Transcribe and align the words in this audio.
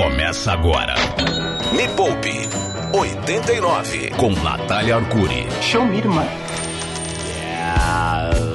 começa 0.00 0.52
agora. 0.52 0.94
Me 1.72 1.86
Poupe 1.88 2.32
89 2.90 4.10
com 4.12 4.30
Natália 4.30 4.96
Arcuri. 4.96 5.46
Show 5.60 5.84
me, 5.84 5.98
irmã. 5.98 6.24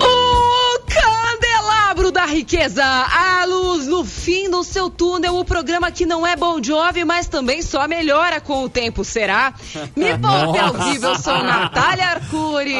O 0.02 0.80
candelabro 0.90 2.12
da 2.12 2.26
riqueza, 2.26 2.84
a 2.84 3.46
luz 3.46 3.86
no 3.86 4.04
fim 4.04 4.50
do 4.50 4.64
seu 4.64 4.90
túnel, 4.90 5.36
o 5.36 5.46
programa 5.46 5.92
que 5.92 6.04
não 6.04 6.26
é 6.26 6.36
bom 6.36 6.62
jovem, 6.64 7.06
mas 7.06 7.28
também 7.28 7.62
só 7.62 7.88
melhora 7.88 8.42
com 8.42 8.64
o 8.64 8.70
tempo, 8.70 9.04
será? 9.04 9.54
Me 9.96 10.18
poupe 10.18 10.58
ao 10.58 10.74
vivo, 10.74 11.06
eu 11.06 11.16
sou 11.16 11.44
Natália 11.44 12.08
Arcuri. 12.08 12.74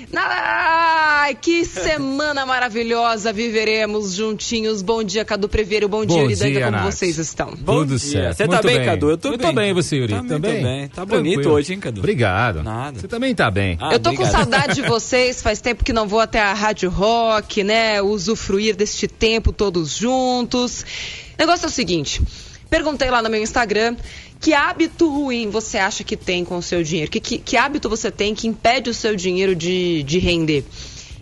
Ai, 0.16 1.34
que 1.34 1.64
semana 1.64 2.44
maravilhosa 2.46 3.32
viveremos 3.32 4.12
juntinhos. 4.14 4.82
Bom 4.82 5.02
dia, 5.02 5.24
Cadu 5.24 5.48
Preveiro. 5.48 5.88
Bom 5.88 6.04
dia, 6.04 6.16
Bom 6.16 6.22
Yuri 6.22 6.36
Danga, 6.36 6.50
dia, 6.52 6.64
como 6.66 6.76
Nath. 6.78 6.92
vocês 6.92 7.18
estão? 7.18 7.56
Tudo 7.56 7.98
dia. 7.98 7.98
certo. 7.98 8.36
Você 8.36 8.46
tá 8.46 8.52
Muito 8.52 8.66
bem, 8.66 8.84
Cadu? 8.84 9.10
Eu 9.10 9.18
tô 9.18 9.28
Eu 9.28 9.38
bem. 9.38 9.46
tô 9.46 9.52
bem, 9.52 9.72
você, 9.74 9.96
Yuri? 9.96 10.12
Também, 10.14 10.28
Também? 10.28 10.56
também. 10.56 10.88
Tá 10.88 10.94
Tranquilo. 11.06 11.22
bonito 11.22 11.48
hoje, 11.50 11.72
hein, 11.72 11.80
Cadu? 11.80 12.00
Obrigado. 12.00 12.62
Nada. 12.62 13.00
Você 13.00 13.08
também 13.08 13.34
tá 13.34 13.50
bem. 13.50 13.76
Ah, 13.80 13.92
Eu 13.94 13.98
tô 14.00 14.10
com 14.10 14.16
obrigado. 14.22 14.32
saudade 14.32 14.74
de 14.74 14.82
vocês, 14.88 15.42
faz 15.42 15.60
tempo 15.60 15.82
que 15.84 15.92
não 15.92 16.06
vou 16.06 16.20
até 16.20 16.40
a 16.40 16.52
Rádio 16.52 16.90
Rock, 16.90 17.64
né? 17.64 18.00
Usufruir 18.02 18.76
deste 18.76 19.08
tempo 19.08 19.52
todos 19.52 19.96
juntos. 19.96 20.82
O 20.82 21.40
negócio 21.40 21.66
é 21.66 21.68
o 21.68 21.72
seguinte: 21.72 22.22
perguntei 22.70 23.10
lá 23.10 23.22
no 23.22 23.30
meu 23.30 23.42
Instagram 23.42 23.96
que 24.40 24.52
hábito 24.52 25.08
ruim 25.08 25.48
você 25.48 25.78
acha 25.78 26.04
que 26.04 26.16
tem 26.16 26.44
com 26.44 26.58
o 26.58 26.62
seu 26.62 26.82
dinheiro? 26.82 27.10
Que, 27.10 27.18
que, 27.18 27.38
que 27.38 27.56
hábito 27.56 27.88
você 27.88 28.10
tem 28.10 28.34
que 28.34 28.46
impede 28.46 28.90
o 28.90 28.94
seu 28.94 29.16
dinheiro 29.16 29.54
de, 29.54 30.02
de 30.02 30.18
render? 30.18 30.64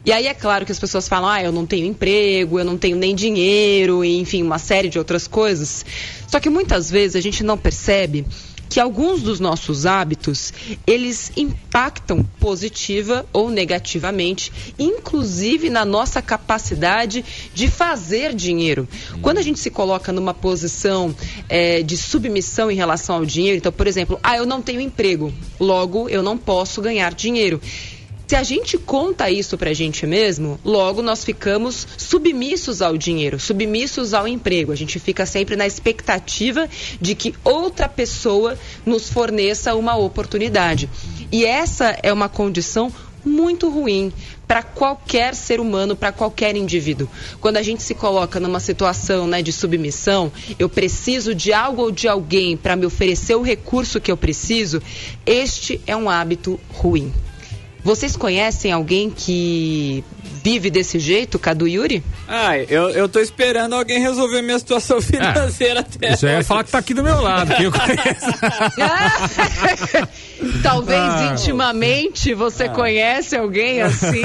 E 0.05 0.10
aí 0.10 0.27
é 0.27 0.34
claro 0.34 0.66
que 0.66 0.73
as 0.73 0.78
pessoas 0.80 1.06
falam, 1.06 1.30
ah, 1.30 1.41
eu 1.41 1.52
não 1.52 1.64
tenho 1.64 1.86
emprego, 1.86 2.59
eu 2.59 2.64
não 2.64 2.77
tenho 2.77 2.97
nem 2.97 3.14
dinheiro, 3.14 4.05
e, 4.05 4.19
enfim, 4.19 4.42
uma 4.42 4.59
série 4.59 4.88
de 4.88 4.98
outras 4.98 5.28
coisas. 5.28 5.86
Só 6.27 6.41
que 6.41 6.50
muitas 6.50 6.91
vezes 6.91 7.14
a 7.14 7.20
gente 7.20 7.45
não 7.45 7.56
percebe 7.56 8.27
que 8.73 8.81
alguns 8.81 9.20
dos 9.20 9.39
nossos 9.39 9.84
hábitos, 9.84 10.51
eles 10.87 11.31
impactam 11.37 12.25
positiva 12.41 13.27
ou 13.31 13.51
negativamente, 13.51 14.51
inclusive 14.78 15.69
na 15.69 15.84
nossa 15.84 16.23
capacidade 16.23 17.23
de 17.53 17.69
fazer 17.69 18.34
dinheiro. 18.34 18.89
Quando 19.20 19.37
a 19.37 19.43
gente 19.43 19.59
se 19.59 19.69
coloca 19.69 20.11
numa 20.11 20.33
posição 20.33 21.15
eh, 21.50 21.83
de 21.83 21.98
submissão 21.98 22.70
em 22.70 22.75
relação 22.75 23.17
ao 23.17 23.27
dinheiro, 23.27 23.59
então, 23.59 23.70
por 23.70 23.87
exemplo, 23.87 24.19
ah, 24.23 24.39
eu 24.39 24.47
não 24.47 24.62
tenho 24.62 24.81
emprego, 24.81 25.31
logo 25.61 26.09
eu 26.09 26.23
não 26.23 26.39
posso 26.39 26.81
ganhar 26.81 27.12
dinheiro. 27.12 27.61
Se 28.33 28.36
a 28.36 28.42
gente 28.42 28.78
conta 28.78 29.30
isso 29.30 29.58
pra 29.58 29.75
gente 29.75 30.06
mesmo, 30.06 30.58
logo 30.64 31.02
nós 31.02 31.22
ficamos 31.22 31.86
submissos 31.98 32.80
ao 32.80 32.97
dinheiro, 32.97 33.38
submissos 33.38 34.14
ao 34.14 34.27
emprego. 34.27 34.72
A 34.72 34.75
gente 34.75 34.98
fica 34.98 35.27
sempre 35.27 35.55
na 35.55 35.66
expectativa 35.66 36.66
de 36.98 37.14
que 37.14 37.34
outra 37.44 37.91
pessoa 37.91 38.58
nos 38.86 39.10
forneça 39.10 39.75
uma 39.75 39.97
oportunidade. 39.97 40.88
E 41.30 41.44
essa 41.44 41.94
é 42.03 42.10
uma 42.10 42.27
condição 42.27 42.91
muito 43.22 43.69
ruim 43.69 44.10
para 44.48 44.62
qualquer 44.62 45.34
ser 45.34 45.60
humano, 45.60 45.94
para 45.94 46.10
qualquer 46.10 46.56
indivíduo. 46.56 47.10
Quando 47.38 47.58
a 47.58 47.62
gente 47.62 47.83
se 47.83 47.94
coloca 47.94 48.41
numa 48.41 48.60
situação 48.60 49.27
né, 49.27 49.42
de 49.42 49.53
submissão, 49.53 50.33
eu 50.58 50.70
preciso 50.70 51.34
de 51.34 51.53
algo 51.53 51.83
ou 51.83 51.91
de 51.91 52.08
alguém 52.08 52.56
para 52.56 52.77
me 52.77 52.86
oferecer 52.86 53.34
o 53.34 53.42
recurso 53.42 54.00
que 54.00 54.10
eu 54.10 54.16
preciso, 54.16 54.80
este 55.27 55.83
é 55.86 55.94
um 55.94 56.08
hábito 56.08 56.58
ruim. 56.70 57.12
Vocês 57.84 58.14
conhecem 58.16 58.70
alguém 58.70 59.11
que 59.11 60.05
vive 60.44 60.70
desse 60.70 60.98
jeito, 61.00 61.36
Cadu 61.38 61.66
Yuri? 61.66 62.02
Ai, 62.28 62.64
eu, 62.69 62.91
eu 62.91 63.08
tô 63.08 63.19
esperando 63.20 63.75
alguém 63.75 63.98
resolver 64.00 64.41
minha 64.42 64.58
situação 64.58 65.00
financeira 65.02 65.80
até. 65.80 66.12
Eu 66.12 66.16
já 66.16 66.30
ia 66.33 66.38
hoje. 66.38 66.47
falar 66.48 66.64
que 66.64 66.70
tá 66.70 66.78
aqui 66.78 66.94
do 66.94 67.03
meu 67.03 67.20
lado, 67.20 67.55
que 67.56 67.64
eu 67.64 67.72
conheço. 67.72 68.33
Talvez 70.62 71.00
Ah. 71.00 71.30
intimamente 71.33 72.34
você 72.34 72.69
conhece 72.69 73.37
alguém 73.37 73.81
assim. 73.82 74.22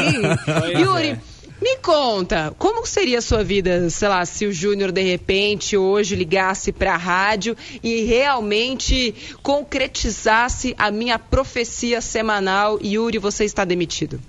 Pois 0.59 0.79
Yuri, 0.79 1.07
é. 1.09 1.19
Me 1.61 1.77
conta, 1.77 2.53
como 2.57 2.85
seria 2.85 3.17
a 3.19 3.21
sua 3.21 3.43
vida, 3.43 3.89
sei 3.89 4.07
lá, 4.07 4.23
se 4.25 4.45
o 4.45 4.53
Júnior 4.53 4.91
de 4.91 5.01
repente 5.01 5.75
hoje 5.75 6.15
ligasse 6.15 6.71
pra 6.71 6.95
rádio 6.95 7.57
e 7.83 8.03
realmente 8.03 9.13
concretizasse 9.41 10.75
a 10.77 10.91
minha 10.91 11.17
profecia 11.17 11.99
semanal, 12.01 12.79
Yuri, 12.83 13.17
você 13.17 13.43
está 13.45 13.65
demitido. 13.65 14.19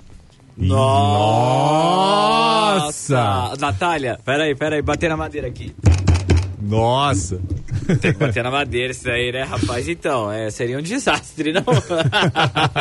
Nossa! 2.68 3.52
Natália, 3.58 4.18
peraí, 4.24 4.54
peraí, 4.56 4.82
bater 4.82 5.08
na 5.08 5.16
madeira 5.16 5.46
aqui. 5.48 5.74
Nossa. 6.60 7.40
Tem 8.00 8.12
que 8.12 8.18
bater 8.18 8.42
na 8.42 8.50
madeira 8.50 8.90
isso 8.90 9.08
aí, 9.08 9.30
né, 9.30 9.44
rapaz? 9.44 9.88
Então, 9.88 10.30
é, 10.30 10.50
seria 10.50 10.76
um 10.76 10.82
desastre, 10.82 11.52
não? 11.52 11.62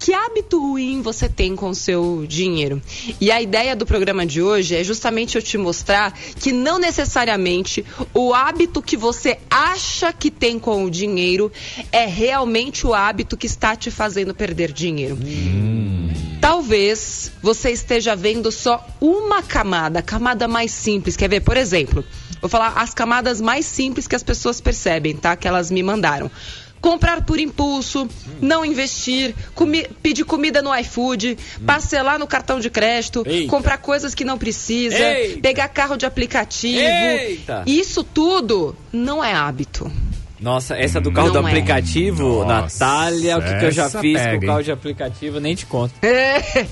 Que 0.07 0.15
hábito 0.15 0.61
ruim 0.61 1.03
você 1.03 1.29
tem 1.29 1.57
com 1.57 1.71
o 1.71 1.75
seu 1.75 2.25
dinheiro? 2.29 2.81
E 3.21 3.29
a 3.33 3.43
ideia 3.43 3.75
do 3.75 3.85
programa 3.85 4.25
de 4.25 4.41
hoje 4.41 4.77
é 4.77 4.85
justamente 4.85 5.35
eu 5.35 5.43
te 5.43 5.59
mostrar 5.59 6.13
que 6.39 6.53
não 6.53 6.79
necessariamente 6.79 7.85
o 8.15 8.33
hábito 8.33 8.81
que 8.81 8.97
você 8.97 9.37
acha 9.51 10.13
que 10.13 10.31
tem 10.31 10.61
com 10.61 10.85
o 10.85 10.91
dinheiro 10.93 11.51
é 11.91 12.07
realmente 12.07 12.87
o 12.87 12.95
hábito 12.95 13.37
que 13.37 13.49
está 13.49 13.75
te 13.75 13.91
fazendo 13.91 14.33
perder 14.33 14.71
dinheiro. 14.71 15.19
Talvez 16.41 17.33
você 17.43 17.73
esteja 17.73 18.15
vendo 18.15 18.53
só 18.53 18.87
uma 19.01 19.43
camada, 19.43 19.99
a 19.99 20.03
camada 20.03 20.47
mais 20.47 20.71
simples. 20.71 21.17
Quer 21.17 21.29
ver? 21.29 21.41
Por 21.41 21.57
exemplo, 21.57 22.05
vou 22.41 22.49
falar 22.49 22.75
as 22.77 22.95
camadas 22.95 23.41
mais 23.41 23.67
simples 23.67 24.07
que 24.07 24.15
as 24.15 24.23
pessoas 24.23 24.61
percebem, 24.61 25.17
tá? 25.17 25.35
Que 25.35 25.49
elas 25.49 25.69
me 25.69 25.83
mandaram. 25.83 26.31
Comprar 26.81 27.25
por 27.25 27.41
impulso, 27.41 28.09
não 28.41 28.65
investir, 28.65 29.35
comi- 29.55 29.87
pedir 30.03 30.25
comida 30.25 30.63
no 30.63 30.75
iFood, 30.77 31.37
parcelar 31.67 32.19
no 32.19 32.27
cartão 32.27 32.61
de 32.61 32.71
crédito, 32.71 33.25
Eita. 33.27 33.51
comprar 33.51 33.79
coisas 33.79 34.15
que 34.15 34.25
não 34.25 34.39
precisa, 34.39 34.97
Eita. 34.97 35.41
pegar 35.41 35.69
carro 35.69 35.97
de 35.97 36.07
aplicativo. 36.07 36.79
Eita. 36.81 37.63
Isso 37.67 38.05
tudo 38.05 38.77
não 38.93 39.25
é 39.25 39.33
hábito. 39.33 39.91
Nossa, 40.39 40.77
essa 40.77 41.01
do 41.01 41.11
carro 41.11 41.29
Não 41.33 41.41
do 41.43 41.49
é. 41.49 41.51
aplicativo, 41.51 42.45
Nossa, 42.45 42.85
Natália, 42.85 43.39
o 43.39 43.43
que, 43.43 43.55
que 43.59 43.65
eu 43.65 43.71
já 43.73 43.89
fiz 43.89 44.21
pega, 44.21 44.39
com 44.39 44.45
o 44.45 44.47
carro 44.49 44.63
de 44.63 44.71
aplicativo, 44.71 45.41
nem 45.41 45.55
te 45.55 45.65
conto. 45.67 45.95
É. 46.03 46.67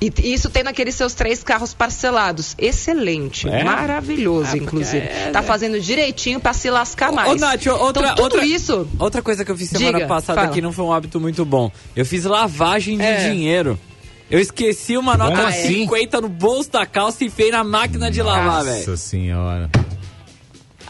E 0.00 0.10
isso 0.32 0.48
tem 0.48 0.62
naqueles 0.62 0.94
seus 0.94 1.12
três 1.12 1.42
carros 1.42 1.74
parcelados. 1.74 2.54
Excelente. 2.58 3.46
É? 3.48 3.62
Maravilhoso, 3.62 4.50
Ah, 4.54 4.56
inclusive. 4.56 5.06
é, 5.06 5.30
tá 5.30 5.42
né? 5.42 5.46
fazendo 5.46 5.78
direitinho 5.78 6.40
pra 6.40 6.52
se 6.54 6.70
lascar 6.70 7.12
mais. 7.12 7.30
Ô, 7.30 7.34
Nath, 7.34 7.66
outra, 7.66 8.02
então, 8.04 8.14
tudo 8.14 8.22
outra, 8.22 8.44
isso. 8.46 8.88
outra 8.98 9.20
coisa 9.20 9.44
que 9.44 9.50
eu 9.50 9.56
fiz 9.58 9.68
semana 9.68 9.98
Diga, 9.98 10.06
passada 10.08 10.40
fala. 10.40 10.52
que 10.54 10.62
não 10.62 10.72
foi 10.72 10.84
um 10.86 10.92
hábito 10.92 11.20
muito 11.20 11.44
bom. 11.44 11.70
Eu 11.94 12.06
fiz 12.06 12.24
lavagem 12.24 12.96
de 12.96 13.04
É. 13.04 13.28
dinheiro. 13.30 13.78
Eu 14.30 14.38
esqueci 14.38 14.96
uma 14.96 15.16
nota 15.16 15.34
de 15.36 15.42
assim? 15.42 15.68
50 15.80 16.20
no 16.20 16.28
bolso 16.28 16.70
da 16.70 16.86
calça 16.86 17.24
e 17.24 17.26
enfiei 17.26 17.50
na 17.50 17.64
máquina 17.64 18.10
de 18.10 18.22
lavar, 18.22 18.64
velho. 18.64 18.78
Nossa 18.78 18.96
senhora. 18.96 19.68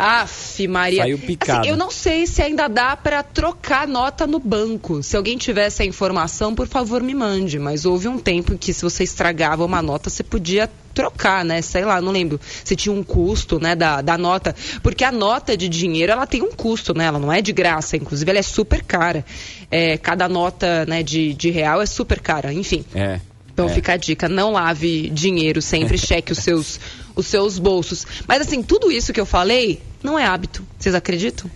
Aff, 0.01 0.67
Maria. 0.67 1.03
Saiu 1.03 1.19
picado. 1.19 1.61
Assim, 1.61 1.71
eu 1.71 1.77
não 1.77 1.91
sei 1.91 2.27
se 2.27 2.43
ainda 2.43 2.69
dá 2.69 2.97
pra 2.97 3.23
trocar 3.23 3.87
nota 3.87 4.27
no 4.27 4.39
banco. 4.39 5.03
Se 5.03 5.17
alguém 5.17 5.37
tiver 5.37 5.67
essa 5.67 5.85
informação, 5.85 6.55
por 6.55 6.67
favor, 6.67 7.03
me 7.03 7.15
mande. 7.15 7.59
Mas 7.59 7.85
houve 7.85 8.09
um 8.09 8.19
tempo 8.19 8.55
em 8.55 8.57
que 8.57 8.73
se 8.73 8.83
você 8.83 9.05
estragava 9.05 9.65
uma 9.65 9.83
nota, 9.83 10.09
você 10.09 10.23
podia 10.23 10.71
trocar, 10.95 11.45
né? 11.45 11.63
Sei 11.63 11.85
lá, 11.85 12.01
não 12.01 12.13
lembro 12.13 12.41
se 12.65 12.75
tinha 12.75 12.93
um 12.93 13.03
custo, 13.03 13.61
né, 13.61 13.75
da, 13.77 14.01
da 14.01 14.17
nota. 14.17 14.55
Porque 14.83 15.05
a 15.05 15.13
nota 15.13 15.57
de 15.57 15.69
dinheiro, 15.69 16.13
ela 16.13 16.27
tem 16.27 16.43
um 16.43 16.51
custo, 16.51 16.95
né? 16.95 17.05
Ela 17.05 17.19
não 17.19 17.33
é 17.33 17.41
de 17.41 17.53
graça, 17.53 17.97
inclusive 17.97 18.31
ela 18.31 18.39
é 18.39 18.43
super 18.43 18.83
cara. 18.83 19.25
É, 19.71 19.99
cada 19.99 20.29
nota, 20.29 20.85
né, 20.87 21.03
de, 21.03 21.35
de 21.35 21.51
real 21.51 21.81
é 21.81 21.87
super 21.87 22.21
cara, 22.21 22.53
enfim. 22.53 22.85
É. 22.95 23.21
Então 23.53 23.67
é. 23.67 23.75
fica 23.75 23.93
a 23.93 23.97
dica, 23.97 24.29
não 24.29 24.53
lave 24.53 25.11
dinheiro, 25.11 25.61
sempre 25.61 25.97
cheque 25.99 26.33
os 26.33 26.39
seus, 26.39 26.81
os 27.17 27.27
seus 27.27 27.59
bolsos. 27.59 28.07
Mas 28.27 28.41
assim, 28.43 28.63
tudo 28.63 28.91
isso 28.91 29.13
que 29.13 29.21
eu 29.21 29.27
falei 29.27 29.81
não 30.03 30.19
é 30.19 30.25
hábito. 30.25 30.65
Vocês 30.79 30.95
acreditam? 30.95 31.51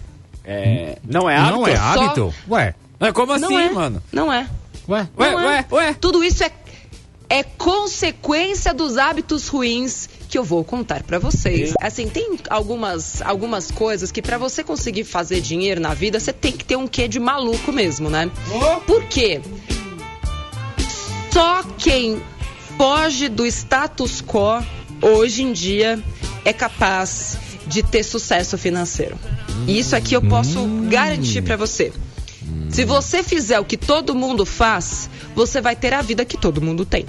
É, 0.44 0.98
Não 1.04 1.28
é 1.28 1.36
hábito? 1.36 1.54
Não 1.56 1.66
é 1.66 1.76
Só- 1.76 1.82
hábito? 1.82 2.34
Ué, 2.50 2.74
Mas 2.98 3.12
como 3.12 3.36
não 3.38 3.48
assim, 3.48 3.56
é, 3.56 3.70
mano? 3.70 4.02
Não 4.12 4.32
é. 4.32 4.46
ué. 4.88 5.08
Ué, 5.18 5.30
Não 5.32 5.40
é. 5.40 5.44
ué, 5.46 5.66
ué. 5.72 5.94
Tudo 5.94 6.22
isso 6.22 6.44
é, 6.44 6.50
é 7.30 7.42
consequência 7.42 8.74
dos 8.74 8.98
hábitos 8.98 9.48
ruins 9.48 10.08
que 10.28 10.36
eu 10.36 10.44
vou 10.44 10.62
contar 10.64 11.02
pra 11.02 11.18
vocês. 11.18 11.72
Assim, 11.80 12.08
tem 12.08 12.38
algumas, 12.50 13.22
algumas 13.22 13.70
coisas 13.70 14.12
que 14.12 14.20
pra 14.20 14.36
você 14.36 14.62
conseguir 14.62 15.04
fazer 15.04 15.40
dinheiro 15.40 15.80
na 15.80 15.94
vida, 15.94 16.20
você 16.20 16.32
tem 16.32 16.52
que 16.52 16.64
ter 16.64 16.76
um 16.76 16.86
quê 16.86 17.08
de 17.08 17.18
maluco 17.20 17.72
mesmo, 17.72 18.10
né? 18.10 18.30
Por 18.86 19.04
quê? 19.04 19.40
Só 21.32 21.62
quem 21.78 22.22
foge 22.76 23.28
do 23.28 23.46
status 23.46 24.20
quo 24.22 24.62
hoje 25.04 25.42
em 25.42 25.52
dia 25.52 26.02
é 26.44 26.52
capaz 26.52 27.36
de 27.66 27.82
ter 27.82 28.02
sucesso 28.02 28.56
financeiro. 28.56 29.18
E 29.66 29.78
isso 29.78 29.94
aqui 29.94 30.14
eu 30.14 30.22
posso 30.22 30.66
garantir 30.88 31.42
pra 31.42 31.56
você. 31.56 31.92
Se 32.68 32.84
você 32.84 33.22
fizer 33.22 33.58
o 33.60 33.64
que 33.64 33.76
todo 33.76 34.14
mundo 34.14 34.44
faz, 34.44 35.08
você 35.34 35.60
vai 35.60 35.76
ter 35.76 35.94
a 35.94 36.02
vida 36.02 36.24
que 36.24 36.36
todo 36.36 36.60
mundo 36.60 36.84
tem. 36.84 37.06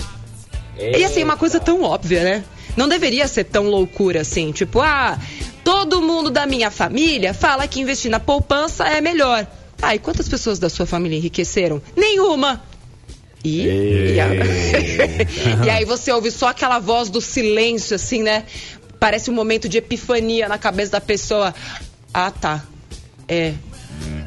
E 0.77 1.03
assim, 1.03 1.21
é 1.21 1.23
uma 1.23 1.37
coisa 1.37 1.59
tão 1.59 1.81
óbvia, 1.81 2.23
né? 2.23 2.43
Não 2.75 2.87
deveria 2.87 3.27
ser 3.27 3.45
tão 3.45 3.67
loucura 3.67 4.21
assim. 4.21 4.51
Tipo, 4.51 4.81
ah, 4.81 5.17
todo 5.63 6.01
mundo 6.01 6.29
da 6.29 6.45
minha 6.45 6.69
família 6.69 7.33
fala 7.33 7.67
que 7.67 7.79
investir 7.79 8.11
na 8.11 8.19
poupança 8.19 8.85
é 8.85 9.01
melhor. 9.01 9.47
Ah, 9.81 9.95
e 9.95 9.99
quantas 9.99 10.27
pessoas 10.27 10.59
da 10.59 10.69
sua 10.69 10.85
família 10.85 11.17
enriqueceram? 11.17 11.81
Nenhuma! 11.95 12.61
E, 13.47 14.13
e, 14.15 14.19
a- 14.19 14.29
e 15.65 15.69
aí 15.69 15.85
você 15.85 16.11
ouve 16.11 16.31
só 16.31 16.47
aquela 16.47 16.79
voz 16.79 17.09
do 17.09 17.21
silêncio, 17.21 17.95
assim, 17.95 18.23
né? 18.23 18.43
Parece 18.99 19.29
um 19.29 19.33
momento 19.33 19.69
de 19.69 19.77
epifania 19.77 20.47
na 20.49 20.57
cabeça 20.57 20.93
da 20.93 21.01
pessoa. 21.01 21.53
Ah, 22.13 22.31
tá. 22.31 22.63
É. 23.27 23.53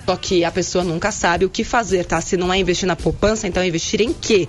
Só 0.06 0.16
que 0.16 0.44
a 0.44 0.50
pessoa 0.50 0.82
nunca 0.84 1.10
sabe 1.10 1.44
o 1.44 1.50
que 1.50 1.62
fazer, 1.64 2.04
tá? 2.04 2.20
Se 2.20 2.36
não 2.36 2.52
é 2.52 2.58
investir 2.58 2.86
na 2.86 2.96
poupança, 2.96 3.46
então 3.46 3.62
é 3.62 3.66
investir 3.66 4.00
em 4.00 4.12
quê? 4.12 4.48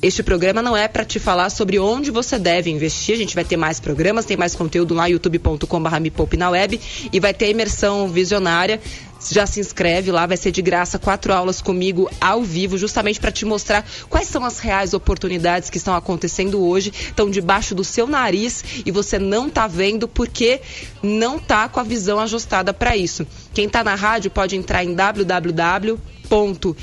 Este 0.00 0.22
programa 0.22 0.62
não 0.62 0.76
é 0.76 0.86
para 0.86 1.04
te 1.04 1.18
falar 1.18 1.50
sobre 1.50 1.78
onde 1.78 2.10
você 2.10 2.38
deve 2.38 2.70
investir. 2.70 3.14
A 3.14 3.18
gente 3.18 3.34
vai 3.34 3.44
ter 3.44 3.56
mais 3.56 3.80
programas, 3.80 4.24
tem 4.26 4.36
mais 4.36 4.54
conteúdo 4.54 4.94
lá 4.94 5.06
youtube.com.br 5.06 6.00
me 6.00 6.10
poupe 6.10 6.36
na 6.36 6.50
web 6.50 6.78
e 7.12 7.18
vai 7.18 7.32
ter 7.34 7.46
a 7.46 7.48
imersão 7.48 8.06
visionária. 8.08 8.80
Já 9.20 9.46
se 9.46 9.60
inscreve 9.60 10.12
lá, 10.12 10.26
vai 10.26 10.36
ser 10.36 10.50
de 10.52 10.62
graça 10.62 10.98
quatro 10.98 11.32
aulas 11.32 11.60
comigo 11.60 12.08
ao 12.20 12.42
vivo, 12.42 12.78
justamente 12.78 13.18
para 13.18 13.32
te 13.32 13.44
mostrar 13.44 13.84
quais 14.08 14.28
são 14.28 14.44
as 14.44 14.60
reais 14.60 14.94
oportunidades 14.94 15.70
que 15.70 15.78
estão 15.78 15.94
acontecendo 15.94 16.64
hoje, 16.64 16.92
estão 16.94 17.30
debaixo 17.30 17.74
do 17.74 17.82
seu 17.82 18.06
nariz 18.06 18.64
e 18.86 18.90
você 18.90 19.18
não 19.18 19.50
tá 19.50 19.66
vendo 19.66 20.06
porque 20.06 20.60
não 21.02 21.38
tá 21.38 21.68
com 21.68 21.80
a 21.80 21.82
visão 21.82 22.20
ajustada 22.20 22.72
para 22.72 22.96
isso. 22.96 23.26
Quem 23.52 23.68
tá 23.68 23.82
na 23.82 23.94
rádio 23.94 24.30
pode 24.30 24.56
entrar 24.56 24.84
em 24.84 24.94
www 24.94 25.98
ponto 26.28 26.76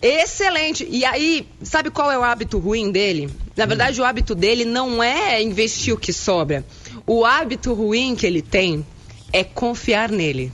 Excelente. 0.01 0.85
E 0.89 1.05
aí, 1.05 1.47
sabe 1.61 1.89
qual 1.89 2.11
é 2.11 2.17
o 2.17 2.23
hábito 2.23 2.57
ruim 2.59 2.91
dele? 2.91 3.29
Na 3.55 3.65
verdade, 3.65 4.01
o 4.01 4.03
hábito 4.03 4.33
dele 4.33 4.65
não 4.65 5.03
é 5.03 5.41
investir 5.41 5.93
o 5.93 5.97
que 5.97 6.11
sobra. 6.11 6.65
O 7.05 7.23
hábito 7.23 7.73
ruim 7.73 8.15
que 8.15 8.25
ele 8.25 8.41
tem 8.41 8.85
é 9.31 9.43
confiar 9.43 10.11
nele. 10.11 10.51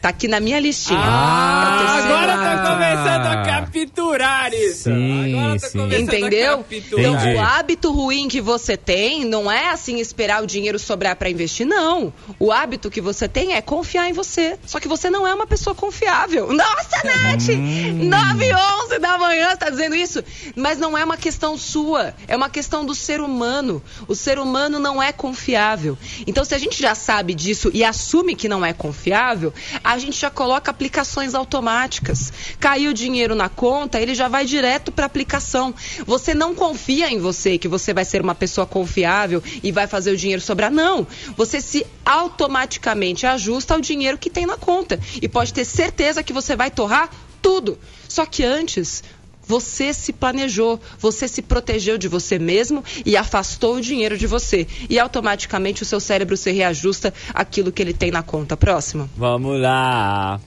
Tá 0.00 0.10
aqui 0.10 0.28
na 0.28 0.38
minha 0.40 0.60
listinha. 0.60 0.98
Ah, 1.02 1.78
É 1.82 2.02
agora 2.04 2.36
tô 2.36 2.72
começando 2.72 3.26
a 3.26 3.42
capturar 3.44 4.52
isso. 4.54 4.84
Sim, 4.84 5.34
agora 5.34 5.60
tô 5.60 5.66
sim. 5.66 5.78
começando 5.78 6.02
Entendeu? 6.02 6.52
a 6.54 6.56
capturar. 6.58 7.04
Então, 7.06 7.34
o 7.34 7.40
hábito 7.40 7.92
ruim 7.92 8.28
que 8.28 8.40
você 8.40 8.76
tem 8.76 9.24
não 9.24 9.50
é 9.50 9.70
assim 9.70 9.98
esperar 9.98 10.42
o 10.42 10.46
dinheiro 10.46 10.78
sobrar 10.78 11.16
para 11.16 11.28
investir, 11.30 11.66
não. 11.66 12.12
O 12.38 12.52
hábito 12.52 12.90
que 12.90 13.00
você 13.00 13.26
tem 13.28 13.54
é 13.54 13.60
confiar 13.62 14.08
em 14.08 14.12
você. 14.12 14.58
Só 14.66 14.78
que 14.78 14.86
você 14.88 15.10
não 15.10 15.26
é 15.26 15.34
uma 15.34 15.46
pessoa 15.46 15.74
confiável. 15.74 16.48
Nossa, 16.54 17.02
Nath! 17.04 17.48
Hum. 17.50 18.08
9 18.08 18.44
e 18.46 18.54
11 18.54 18.98
da 18.98 19.18
manhã 19.18 19.50
você 19.50 19.56
tá 19.56 19.70
dizendo 19.70 19.94
isso? 19.96 20.22
Mas 20.54 20.78
não 20.78 20.96
é 20.96 21.04
uma 21.04 21.16
questão 21.16 21.56
sua, 21.56 22.14
é 22.28 22.36
uma 22.36 22.48
questão 22.50 22.84
do 22.84 22.94
ser 22.94 23.20
humano. 23.20 23.82
O 24.06 24.14
ser 24.14 24.38
humano 24.38 24.78
não 24.78 25.02
é 25.02 25.12
confiável. 25.12 25.98
Então, 26.26 26.44
se 26.44 26.54
a 26.54 26.58
gente 26.58 26.80
já 26.80 26.94
sabe 26.94 27.34
disso 27.34 27.70
e 27.74 27.82
assume 27.82 28.34
que 28.36 28.48
não 28.48 28.64
é 28.64 28.72
confiável, 28.72 29.52
a 29.86 29.98
gente 29.98 30.18
já 30.18 30.28
coloca 30.28 30.68
aplicações 30.68 31.32
automáticas. 31.32 32.32
Caiu 32.58 32.90
o 32.90 32.94
dinheiro 32.94 33.36
na 33.36 33.48
conta, 33.48 34.00
ele 34.00 34.16
já 34.16 34.26
vai 34.26 34.44
direto 34.44 34.90
para 34.90 35.06
aplicação. 35.06 35.72
Você 36.04 36.34
não 36.34 36.56
confia 36.56 37.08
em 37.08 37.20
você 37.20 37.56
que 37.56 37.68
você 37.68 37.94
vai 37.94 38.04
ser 38.04 38.20
uma 38.20 38.34
pessoa 38.34 38.66
confiável 38.66 39.40
e 39.62 39.70
vai 39.70 39.86
fazer 39.86 40.10
o 40.10 40.16
dinheiro 40.16 40.42
sobrar. 40.42 40.72
Não. 40.72 41.06
Você 41.36 41.60
se 41.60 41.86
automaticamente 42.04 43.26
ajusta 43.26 43.74
ao 43.74 43.80
dinheiro 43.80 44.18
que 44.18 44.28
tem 44.28 44.44
na 44.44 44.56
conta. 44.56 44.98
E 45.22 45.28
pode 45.28 45.54
ter 45.54 45.64
certeza 45.64 46.20
que 46.20 46.32
você 46.32 46.56
vai 46.56 46.68
torrar 46.68 47.08
tudo. 47.40 47.78
Só 48.08 48.26
que 48.26 48.42
antes. 48.42 49.04
Você 49.46 49.92
se 49.92 50.12
planejou, 50.12 50.80
você 50.98 51.28
se 51.28 51.40
protegeu 51.42 51.96
de 51.96 52.08
você 52.08 52.38
mesmo 52.38 52.82
e 53.04 53.16
afastou 53.16 53.76
o 53.76 53.80
dinheiro 53.80 54.18
de 54.18 54.26
você. 54.26 54.66
E 54.90 54.98
automaticamente 54.98 55.82
o 55.82 55.86
seu 55.86 56.00
cérebro 56.00 56.36
se 56.36 56.50
reajusta 56.50 57.14
àquilo 57.32 57.70
que 57.70 57.80
ele 57.82 57.92
tem 57.92 58.10
na 58.10 58.22
conta. 58.22 58.56
Próximo. 58.56 59.08
Vamos 59.16 59.60
lá. 59.60 60.40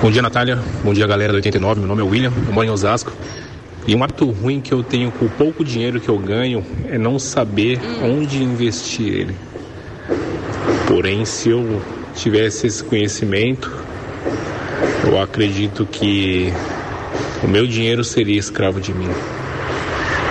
Bom 0.00 0.10
dia, 0.10 0.22
Natália. 0.22 0.58
Bom 0.82 0.92
dia, 0.92 1.06
galera 1.06 1.32
do 1.32 1.36
89. 1.36 1.80
Meu 1.80 1.88
nome 1.88 2.02
é 2.02 2.04
William, 2.04 2.32
eu 2.46 2.52
moro 2.52 2.66
em 2.66 2.70
Osasco. 2.70 3.12
E 3.86 3.94
um 3.94 4.02
hábito 4.02 4.30
ruim 4.30 4.60
que 4.60 4.72
eu 4.72 4.82
tenho 4.82 5.10
com 5.12 5.26
o 5.26 5.30
pouco 5.30 5.64
dinheiro 5.64 6.00
que 6.00 6.08
eu 6.08 6.18
ganho 6.18 6.64
é 6.88 6.98
não 6.98 7.18
saber 7.18 7.80
onde 8.02 8.42
investir 8.42 9.06
ele. 9.06 9.36
Porém, 10.86 11.24
se 11.24 11.50
eu 11.50 11.80
tivesse 12.14 12.66
esse 12.66 12.82
conhecimento, 12.82 13.70
Eu 15.04 15.20
acredito 15.20 15.84
que 15.84 16.52
o 17.42 17.48
meu 17.48 17.66
dinheiro 17.66 18.04
seria 18.04 18.38
escravo 18.38 18.80
de 18.80 18.92
mim. 18.92 19.08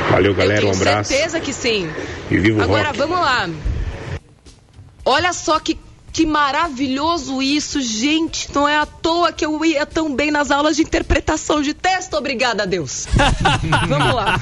Valeu, 0.10 0.34
galera. 0.34 0.62
Eu 0.62 0.70
Um 0.70 0.72
tenho 0.72 0.82
abraço. 0.90 1.10
certeza 1.10 1.40
que 1.40 1.54
sim. 1.54 1.90
E 2.30 2.38
viva 2.38 2.60
o 2.60 2.64
Agora 2.64 2.88
rock. 2.88 2.98
vamos 2.98 3.20
lá. 3.20 3.50
Olha 5.06 5.32
só 5.34 5.58
que, 5.60 5.80
que 6.14 6.26
maravilhoso 6.26 7.42
isso, 7.42 7.82
gente. 7.82 8.54
Não 8.54 8.68
é 8.68 8.76
à 8.78 8.86
toa 8.86 9.32
que 9.32 9.46
eu 9.46 9.64
ia 9.66 9.86
tão 9.86 10.14
bem 10.14 10.30
nas 10.30 10.52
aulas 10.52 10.76
de 10.76 10.84
interpretação 10.84 11.62
de 11.62 11.74
texto, 11.74 12.14
obrigada 12.16 12.64
a 12.64 12.66
Deus. 12.66 13.08
vamos 13.88 14.14
lá. 14.14 14.40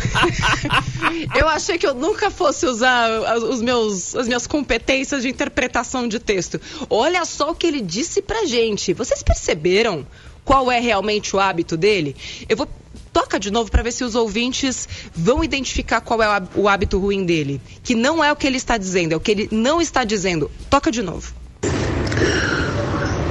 eu 1.36 1.48
achei 1.48 1.78
que 1.78 1.86
eu 1.88 1.94
nunca 1.94 2.30
fosse 2.32 2.66
usar 2.66 3.10
os 3.38 3.62
meus, 3.62 4.16
as 4.16 4.28
minhas 4.28 4.48
competências 4.48 5.22
de 5.22 5.30
interpretação 5.30 6.08
de 6.08 6.20
texto. 6.20 6.60
Olha 6.90 7.24
só 7.26 7.52
o 7.52 7.56
que 7.56 7.68
ele 7.68 7.80
disse 7.82 8.22
pra 8.22 8.46
gente. 8.46 8.92
Vocês 8.94 9.22
perceberam 9.24 10.06
qual 10.50 10.72
é 10.72 10.80
realmente 10.80 11.36
o 11.36 11.40
hábito 11.40 11.78
dele? 11.78 12.16
Eu 12.50 12.58
vou 12.58 12.68
toca 13.14 13.40
de 13.40 13.52
novo 13.52 13.70
para 13.70 13.84
ver 13.84 13.92
se 13.92 14.04
os 14.04 14.16
ouvintes 14.16 14.90
vão 15.16 15.44
identificar 15.44 16.02
qual 16.02 16.24
é 16.24 16.28
o 16.28 16.32
há- 16.32 16.42
o 16.56 16.68
hábito 16.68 16.98
ruim 16.98 17.24
dele. 17.24 17.62
Que 17.84 17.94
não 17.94 18.24
é 18.24 18.32
o 18.32 18.36
que 18.36 18.48
ele 18.48 18.58
está 18.58 18.76
dizendo, 18.76 19.14
é 19.14 19.16
o 19.16 19.20
que 19.20 19.30
ele 19.30 19.48
não 19.52 19.80
está 19.80 20.04
dizendo. 20.04 20.50
Toca 20.68 20.90
de 20.92 21.04
novo. 21.04 21.32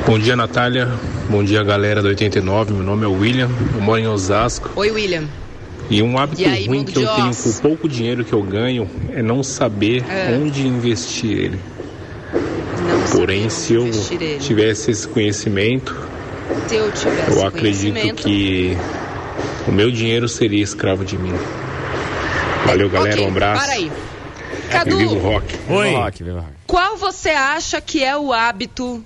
Bom 0.06 0.16
dia, 0.16 0.36
Natália. 0.36 0.88
Bom 1.28 1.42
dia, 1.42 1.64
galera 1.64 2.00
do 2.00 2.06
89. 2.06 2.72
Meu 2.72 2.84
nome 2.84 3.04
é 3.04 3.08
William. 3.08 3.50
Eu 3.74 3.80
moro 3.80 3.98
em 4.00 4.06
Osasco. 4.06 4.70
Oi, 4.76 4.88
William. 4.92 5.24
E 5.90 6.00
um 6.00 6.16
hábito 6.18 6.40
E 6.42 6.44
aí, 6.44 6.66
ruim 6.68 6.84
que 6.84 6.96
eu 6.96 7.02
tenho 7.16 7.34
com 7.34 7.48
o 7.50 7.54
pouco 7.60 7.88
dinheiro 7.88 8.24
que 8.24 8.32
eu 8.32 8.42
ganho 8.44 8.88
é 9.12 9.22
não 9.24 9.42
saber 9.42 10.04
É. 10.08 10.38
onde 10.40 10.64
investir 10.68 11.32
ele. 11.32 11.58
Não 12.32 13.10
Porém, 13.18 13.48
se 13.50 13.74
eu 13.74 13.90
tivesse 14.38 14.92
esse 14.92 15.08
conhecimento, 15.08 15.96
Se 16.68 16.76
eu 16.76 16.90
tivesse 16.92 17.30
eu 17.38 17.46
acredito 17.46 18.14
que 18.16 18.76
o 19.66 19.72
meu 19.72 19.90
dinheiro 19.90 20.28
seria 20.28 20.62
escravo 20.62 21.04
de 21.04 21.16
mim. 21.18 21.32
Valeu, 22.66 22.88
galera. 22.90 23.14
Ok, 23.16 23.26
um 23.26 23.30
abraço. 23.30 23.62
Para 23.64 23.72
aí. 23.74 23.84
E 23.84 23.88
viva 23.88 24.60
o 24.60 24.70
Cadu, 24.70 25.18
rock. 25.18 25.54
Oi. 25.70 25.92
Rock, 25.94 26.24
qual 26.66 26.96
você 26.96 27.30
acha 27.30 27.80
que 27.80 28.02
é 28.04 28.16
o 28.16 28.32
hábito 28.32 29.02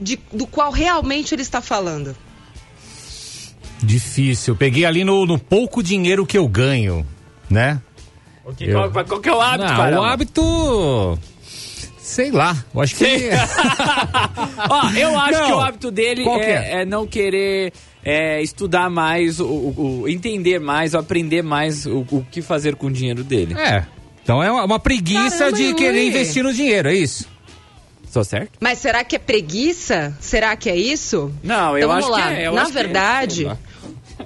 de- 0.00 0.20
do 0.32 0.46
qual 0.46 0.70
realmente 0.70 1.34
ele 1.34 1.42
está 1.42 1.60
falando? 1.60 2.14
Difícil. 3.82 4.54
Peguei 4.54 4.84
ali 4.84 5.04
no, 5.04 5.24
no 5.26 5.38
pouco 5.38 5.82
dinheiro 5.82 6.26
que 6.26 6.36
eu 6.38 6.46
ganho, 6.46 7.06
né? 7.48 7.80
Que- 8.56 8.64
Eu- 8.64 8.90
qual, 8.90 9.04
qual 9.06 9.20
que 9.20 9.28
é 9.28 9.32
o 9.32 9.40
hábito, 9.40 9.72
Não, 9.72 10.00
o 10.00 10.02
hábito. 10.04 11.18
Sei 12.10 12.32
lá. 12.32 12.56
Eu 12.74 12.80
acho 12.80 12.96
que. 12.96 13.04
Ó, 14.68 14.90
eu 14.98 15.16
acho 15.18 15.38
Não. 15.38 15.46
que 15.46 15.52
o 15.52 15.60
hábito 15.60 15.90
dele 15.92 16.28
é, 16.28 16.50
é? 16.50 16.82
é 16.82 16.84
não 16.84 17.06
querer 17.06 17.72
é, 18.04 18.42
estudar 18.42 18.90
mais, 18.90 19.38
o, 19.38 19.44
o- 19.46 20.00
o- 20.02 20.08
entender 20.08 20.58
mais, 20.58 20.94
aprender 20.94 21.42
mais 21.42 21.86
o, 21.86 22.00
o 22.10 22.26
que 22.28 22.42
fazer 22.42 22.74
com 22.74 22.86
o 22.88 22.90
dinheiro 22.90 23.22
dele. 23.22 23.54
é. 23.58 23.84
Então 24.22 24.42
é 24.42 24.50
uma, 24.50 24.64
uma 24.64 24.78
preguiça 24.78 25.38
Caramba, 25.38 25.56
de 25.56 25.74
querer 25.74 26.06
investir 26.06 26.42
no 26.44 26.52
dinheiro, 26.52 26.88
é 26.88 26.94
isso? 26.94 27.26
Estou 28.04 28.22
certo? 28.24 28.50
Mas 28.60 28.78
será 28.78 29.02
que 29.04 29.16
é 29.16 29.18
preguiça? 29.18 30.16
Será 30.20 30.54
que 30.56 30.68
é 30.68 30.76
isso? 30.76 31.32
Não, 31.42 31.78
eu 31.78 31.86
Então, 31.86 31.92
acho 31.92 32.06
vamos 32.08 32.20
lá. 32.20 32.28
que 32.28 32.34
é. 32.40 32.46
eu 32.48 32.52
Na 32.52 32.62
acho 32.62 32.72
que 32.72 32.78
é, 32.78 32.82
verdade, 32.82 33.34
sei 33.36 33.44
lá. 33.46 33.58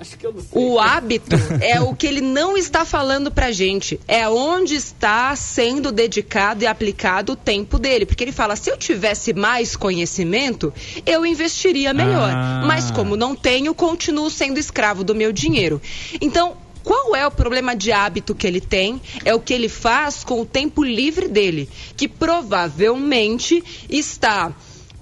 Acho 0.05 0.19
que 0.19 0.27
eu 0.27 0.33
não 0.33 0.41
sei. 0.41 0.49
O 0.53 0.79
hábito 0.79 1.35
é 1.61 1.81
o 1.81 1.95
que 1.95 2.07
ele 2.07 2.21
não 2.21 2.57
está 2.57 2.85
falando 2.85 3.31
pra 3.31 3.51
gente. 3.51 3.99
É 4.07 4.29
onde 4.29 4.75
está 4.75 5.35
sendo 5.35 5.91
dedicado 5.91 6.63
e 6.63 6.67
aplicado 6.67 7.33
o 7.33 7.37
tempo 7.37 7.79
dele. 7.79 8.07
Porque 8.07 8.23
ele 8.23 8.33
fala: 8.33 8.55
se 8.55 8.71
eu 8.71 8.77
tivesse 8.77 9.33
mais 9.33 9.75
conhecimento, 9.75 10.73
eu 11.05 11.25
investiria 11.25 11.93
melhor. 11.93 12.31
Ah. 12.31 12.65
Mas 12.67 12.91
como 12.91 13.17
não 13.17 13.35
tenho, 13.35 13.75
continuo 13.75 14.31
sendo 14.31 14.59
escravo 14.59 15.03
do 15.03 15.15
meu 15.15 15.33
dinheiro. 15.33 15.81
Então. 16.21 16.63
Qual 16.85 17.17
é 17.17 17.27
o 17.27 17.31
problema 17.31 17.75
de 17.75 17.93
hábito 17.93 18.35
que 18.35 18.47
ele 18.47 18.61
tem? 18.61 19.01
É 19.25 19.35
o 19.35 19.41
que 19.41 19.55
ele 19.55 19.71
faz 19.71 20.23
com 20.23 20.43
o 20.43 20.45
tempo 20.45 20.85
livre 20.85 21.29
dele, 21.29 21.67
que 21.97 22.07
provavelmente 22.07 23.65
está 23.89 24.53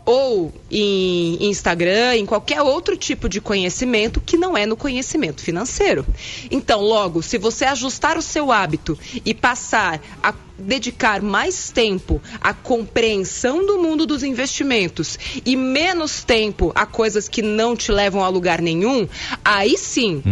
ou 0.05 0.53
em 0.71 1.39
Instagram, 1.49 2.17
em 2.17 2.27
qualquer 2.27 2.61
outro 2.63 2.97
tipo 2.97 3.29
de 3.29 3.41
conhecimento 3.41 4.21
que 4.21 4.37
não 4.37 4.57
é 4.57 4.67
no 4.67 4.77
conhecimento 4.77 5.43
financeiro. 5.43 6.05
Então, 6.51 6.81
logo, 6.81 7.23
se 7.23 7.39
você 7.39 7.65
ajustar 7.65 8.19
o 8.19 8.23
seu 8.23 8.51
hábito 8.51 8.99
e 9.25 9.33
passar 9.33 10.01
a 10.23 10.33
dedicar 10.59 11.23
mais 11.23 11.71
tempo 11.71 12.21
à 12.41 12.53
compreensão 12.53 13.67
do 13.67 13.79
mundo 13.79 14.07
dos 14.07 14.23
investimentos 14.23 15.19
e 15.45 15.57
menos 15.57 16.23
tempo 16.25 16.73
a 16.75 16.87
coisas 16.87 17.29
que 17.29 17.43
não 17.43 17.77
te 17.77 17.91
levam 17.91 18.23
a 18.23 18.29
lugar 18.29 18.61
nenhum, 18.61 19.09
aí 19.45 19.77
sim 19.77 20.23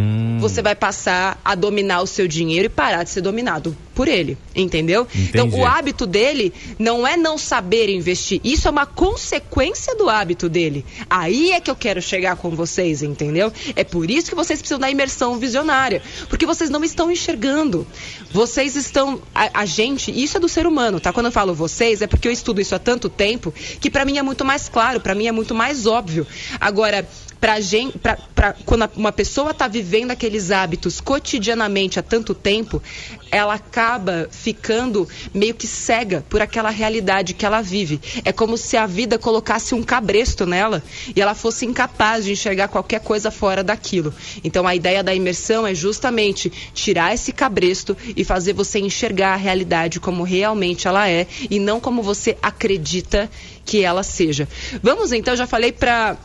você 0.40 0.62
vai 0.62 0.74
passar 0.74 1.40
a 1.44 1.54
dominar 1.54 2.00
o 2.00 2.06
seu 2.06 2.26
dinheiro 2.26 2.66
e 2.66 2.68
parar 2.68 3.02
de 3.02 3.10
ser 3.10 3.20
dominado 3.20 3.76
por 3.94 4.08
ele, 4.08 4.38
entendeu? 4.56 5.06
Então, 5.14 5.46
Entendi. 5.46 5.62
o 5.62 5.66
hábito 5.66 6.06
dele 6.06 6.54
não 6.78 7.06
é 7.06 7.18
não 7.18 7.36
saber 7.36 7.90
investir. 7.90 8.40
Isso 8.42 8.66
é 8.66 8.70
uma 8.70 8.86
consequência 8.86 9.94
do 9.94 10.08
hábito 10.08 10.48
dele. 10.48 10.86
Aí 11.10 11.50
é 11.50 11.60
que 11.60 11.70
eu 11.70 11.76
quero 11.76 12.00
chegar 12.00 12.36
com 12.36 12.48
vocês, 12.48 13.02
entendeu? 13.02 13.52
É 13.76 13.84
por 13.84 14.10
isso 14.10 14.30
que 14.30 14.34
vocês 14.34 14.58
precisam 14.58 14.78
da 14.78 14.90
imersão 14.90 15.38
visionária. 15.38 16.00
Porque 16.30 16.46
vocês 16.46 16.70
não 16.70 16.82
estão 16.82 17.10
enxergando. 17.10 17.86
Vocês 18.32 18.74
estão. 18.74 19.20
A, 19.34 19.60
a 19.60 19.66
gente, 19.66 20.09
isso 20.10 20.36
é 20.36 20.40
do 20.40 20.48
ser 20.48 20.66
humano, 20.66 21.00
tá? 21.00 21.12
Quando 21.12 21.26
eu 21.26 21.32
falo 21.32 21.54
vocês, 21.54 22.02
é 22.02 22.06
porque 22.06 22.28
eu 22.28 22.32
estudo 22.32 22.60
isso 22.60 22.74
há 22.74 22.78
tanto 22.78 23.08
tempo 23.08 23.52
que 23.80 23.90
pra 23.90 24.04
mim 24.04 24.18
é 24.18 24.22
muito 24.22 24.44
mais 24.44 24.68
claro, 24.68 25.00
pra 25.00 25.14
mim 25.14 25.26
é 25.26 25.32
muito 25.32 25.54
mais 25.54 25.86
óbvio. 25.86 26.26
Agora. 26.60 27.06
Pra 27.40 27.58
gente, 27.58 27.98
pra, 27.98 28.16
pra- 28.34 28.52
quando 28.66 28.90
uma 28.94 29.10
pessoa 29.12 29.52
está 29.52 29.66
vivendo 29.66 30.10
aqueles 30.10 30.50
hábitos 30.50 31.00
cotidianamente 31.00 31.98
há 31.98 32.02
tanto 32.02 32.34
tempo, 32.34 32.82
ela 33.30 33.54
acaba 33.54 34.28
ficando 34.30 35.08
meio 35.32 35.54
que 35.54 35.66
cega 35.66 36.22
por 36.28 36.42
aquela 36.42 36.68
realidade 36.68 37.32
que 37.32 37.46
ela 37.46 37.62
vive. 37.62 37.98
É 38.26 38.30
como 38.32 38.58
se 38.58 38.76
a 38.76 38.86
vida 38.86 39.18
colocasse 39.18 39.74
um 39.74 39.82
cabresto 39.82 40.44
nela 40.44 40.82
e 41.16 41.20
ela 41.20 41.34
fosse 41.34 41.64
incapaz 41.64 42.26
de 42.26 42.32
enxergar 42.32 42.68
qualquer 42.68 43.00
coisa 43.00 43.30
fora 43.30 43.64
daquilo. 43.64 44.12
Então 44.44 44.66
a 44.66 44.74
ideia 44.74 45.02
da 45.02 45.14
imersão 45.14 45.66
é 45.66 45.74
justamente 45.74 46.50
tirar 46.74 47.14
esse 47.14 47.32
cabresto 47.32 47.96
e 48.16 48.22
fazer 48.22 48.52
você 48.52 48.80
enxergar 48.80 49.32
a 49.32 49.36
realidade 49.36 49.98
como 49.98 50.24
realmente 50.24 50.86
ela 50.86 51.08
é 51.08 51.26
e 51.50 51.58
não 51.58 51.80
como 51.80 52.02
você 52.02 52.36
acredita 52.42 53.30
que 53.64 53.82
ela 53.82 54.02
seja. 54.02 54.46
Vamos 54.82 55.10
então, 55.12 55.34
já 55.34 55.46
falei 55.46 55.72
para 55.72 56.18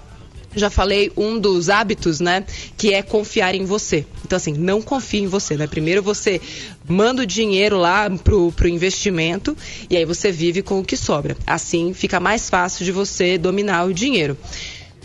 já 0.56 0.70
falei 0.70 1.12
um 1.16 1.40
dos 1.40 1.70
hábitos, 1.70 2.20
né? 2.20 2.46
Que 2.78 2.94
é 2.94 3.02
confiar 3.02 3.56
em 3.56 3.66
você. 3.66 4.06
Então, 4.24 4.38
assim, 4.38 4.54
não 4.54 4.82
confie 4.82 5.22
em 5.22 5.28
você, 5.28 5.56
né? 5.56 5.68
Primeiro 5.68 6.02
você 6.02 6.42
manda 6.88 7.24
o 7.24 7.26
dinheiro 7.26 7.78
lá 7.78 8.10
pro, 8.10 8.52
pro 8.52 8.68
investimento 8.68 9.56
e 9.90 9.98
aí 9.98 10.06
você 10.06 10.32
vive 10.32 10.62
com 10.62 10.80
o 10.80 10.84
que 10.84 10.98
sobra. 10.98 11.36
Assim 11.46 11.94
fica 11.94 12.20
mais 12.20 12.50
fácil 12.50 12.86
de 12.86 12.92
você 12.92 13.38
dominar 13.38 13.86
o 13.86 13.94
dinheiro. 13.94 14.38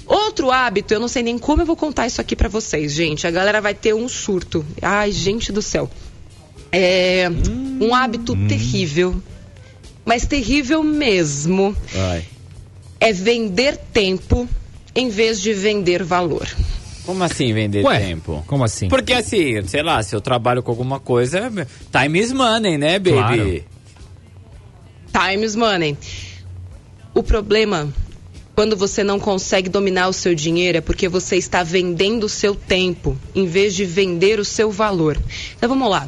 Outro 0.07 0.51
hábito, 0.51 0.93
eu 0.93 0.99
não 0.99 1.07
sei 1.07 1.23
nem 1.23 1.39
como 1.39 1.63
eu 1.63 1.67
vou 1.67 1.77
contar 1.77 2.07
isso 2.07 2.21
aqui 2.21 2.35
pra 2.35 2.49
vocês, 2.49 2.93
gente. 2.93 3.29
A 3.29 3.31
galera 3.31 3.61
vai 3.61 3.75
ter 3.75 3.95
um 3.95 4.09
surto. 4.09 4.67
Ai, 4.83 5.13
gente 5.13 5.53
do 5.53 5.63
céu. 5.63 5.89
É 6.73 7.29
um 7.81 7.95
hábito 7.95 8.37
terrível, 8.49 9.23
mas 10.05 10.27
terrível 10.27 10.83
mesmo 10.83 11.77
Vai. 11.93 12.25
é 12.99 13.13
vender 13.13 13.77
tempo 13.93 14.49
em 14.95 15.09
vez 15.09 15.41
de 15.41 15.53
vender 15.53 16.03
valor. 16.03 16.49
Como 17.05 17.25
assim 17.25 17.53
vender 17.53 17.85
Ué, 17.85 17.99
tempo? 17.99 18.45
como 18.47 18.65
assim? 18.65 18.89
Porque 18.89 19.13
assim, 19.13 19.63
sei 19.67 19.83
lá, 19.83 20.03
se 20.03 20.15
eu 20.15 20.21
trabalho 20.21 20.63
com 20.63 20.71
alguma 20.71 21.01
coisa, 21.01 21.51
time 21.91 22.21
is 22.21 22.33
money, 22.33 22.79
né, 22.79 22.99
baby? 22.99 23.13
Claro. 23.13 23.65
Time 25.13 25.45
is 25.45 25.57
money. 25.57 25.97
O 27.15 27.23
problema 27.23 27.93
quando 28.55 28.77
você 28.77 29.03
não 29.03 29.19
consegue 29.19 29.71
dominar 29.71 30.09
o 30.09 30.13
seu 30.13 30.35
dinheiro 30.35 30.79
é 30.79 30.81
porque 30.81 31.09
você 31.09 31.37
está 31.37 31.63
vendendo 31.63 32.25
o 32.25 32.29
seu 32.29 32.55
tempo 32.55 33.17
em 33.35 33.47
vez 33.47 33.75
de 33.75 33.87
vender 33.87 34.39
o 34.39 34.45
seu 34.45 34.71
valor. 34.71 35.19
Então 35.57 35.69
vamos 35.69 35.89
lá. 35.89 36.07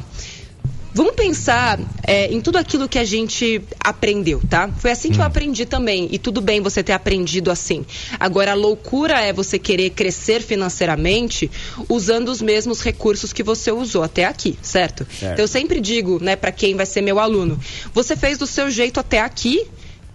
Vamos 0.93 1.15
pensar 1.15 1.79
é, 2.03 2.31
em 2.31 2.39
tudo 2.39 2.57
aquilo 2.57 2.87
que 2.87 2.99
a 2.99 3.03
gente 3.03 3.61
aprendeu, 3.79 4.41
tá? 4.47 4.69
Foi 4.77 4.91
assim 4.91 5.11
que 5.11 5.19
eu 5.19 5.23
aprendi 5.23 5.65
também. 5.65 6.07
E 6.11 6.19
tudo 6.19 6.39
bem 6.39 6.61
você 6.61 6.83
ter 6.83 6.93
aprendido 6.93 7.49
assim. 7.49 7.83
Agora, 8.19 8.51
a 8.51 8.55
loucura 8.55 9.19
é 9.19 9.33
você 9.33 9.57
querer 9.57 9.89
crescer 9.91 10.41
financeiramente 10.41 11.49
usando 11.89 12.29
os 12.29 12.41
mesmos 12.41 12.81
recursos 12.81 13.33
que 13.33 13.41
você 13.41 13.71
usou 13.71 14.03
até 14.03 14.25
aqui, 14.25 14.57
certo? 14.61 15.05
Certo. 15.05 15.33
Então, 15.33 15.43
eu 15.43 15.47
sempre 15.47 15.81
digo, 15.81 16.23
né, 16.23 16.35
para 16.35 16.51
quem 16.51 16.75
vai 16.75 16.85
ser 16.85 17.01
meu 17.01 17.19
aluno, 17.19 17.59
você 17.93 18.15
fez 18.15 18.37
do 18.37 18.45
seu 18.45 18.69
jeito 18.69 18.99
até 18.99 19.19
aqui 19.19 19.65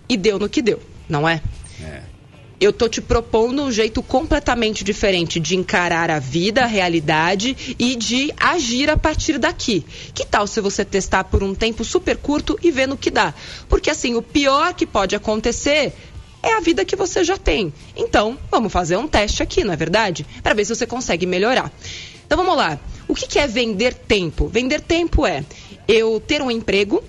e 0.09 0.17
deu 0.17 0.39
no 0.39 0.49
que 0.49 0.63
deu, 0.63 0.81
não 1.09 1.29
é? 1.29 1.43
É. 1.83 2.08
Eu 2.61 2.73
tô 2.73 2.88
te 2.88 3.00
propondo 3.00 3.62
um 3.62 3.71
jeito 3.71 4.03
completamente 4.03 4.83
diferente 4.83 5.38
de 5.38 5.57
encarar 5.57 6.11
a 6.11 6.19
vida, 6.19 6.65
a 6.65 6.67
realidade 6.67 7.77
e 7.79 7.95
de 7.95 8.33
agir 8.37 8.91
a 8.91 8.97
partir 8.97 9.38
daqui. 9.38 9.85
Que 10.12 10.27
tal 10.27 10.45
se 10.47 10.61
você 10.61 10.85
testar 10.85 11.25
por 11.25 11.43
um 11.43 11.55
tempo 11.55 11.85
super 11.85 12.17
curto 12.17 12.59
e 12.61 12.73
ver 12.73 12.88
no 12.88 12.97
que 12.97 13.11
dá? 13.11 13.33
Porque 13.69 13.91
assim, 13.91 14.17
o 14.17 14.23
pior 14.23 14.75
que 14.75 14.87
pode 14.87 15.15
acontecer 15.15 15.93
é 16.43 16.57
a 16.57 16.61
vida 16.61 16.85
que 16.85 16.97
você 16.97 17.23
já 17.23 17.37
tem. 17.37 17.73
Então, 17.97 18.37
vamos 18.50 18.73
fazer 18.73 18.97
um 18.97 19.07
teste 19.07 19.43
aqui, 19.43 19.62
não 19.62 19.73
é 19.73 19.77
verdade? 19.77 20.27
Para 20.43 20.55
ver 20.55 20.65
se 20.65 20.75
você 20.75 20.87
consegue 20.87 21.27
melhorar. 21.27 21.73
Então 22.27 22.37
vamos 22.37 22.57
lá. 22.57 22.79
O 23.07 23.15
que, 23.15 23.38
é 23.38 23.47
vender 23.47 23.95
tempo? 23.95 24.49
Vender 24.49 24.81
tempo 24.81 25.27
é 25.27 25.45
eu 25.87 26.21
ter 26.21 26.43
um 26.43 26.50
emprego 26.50 27.03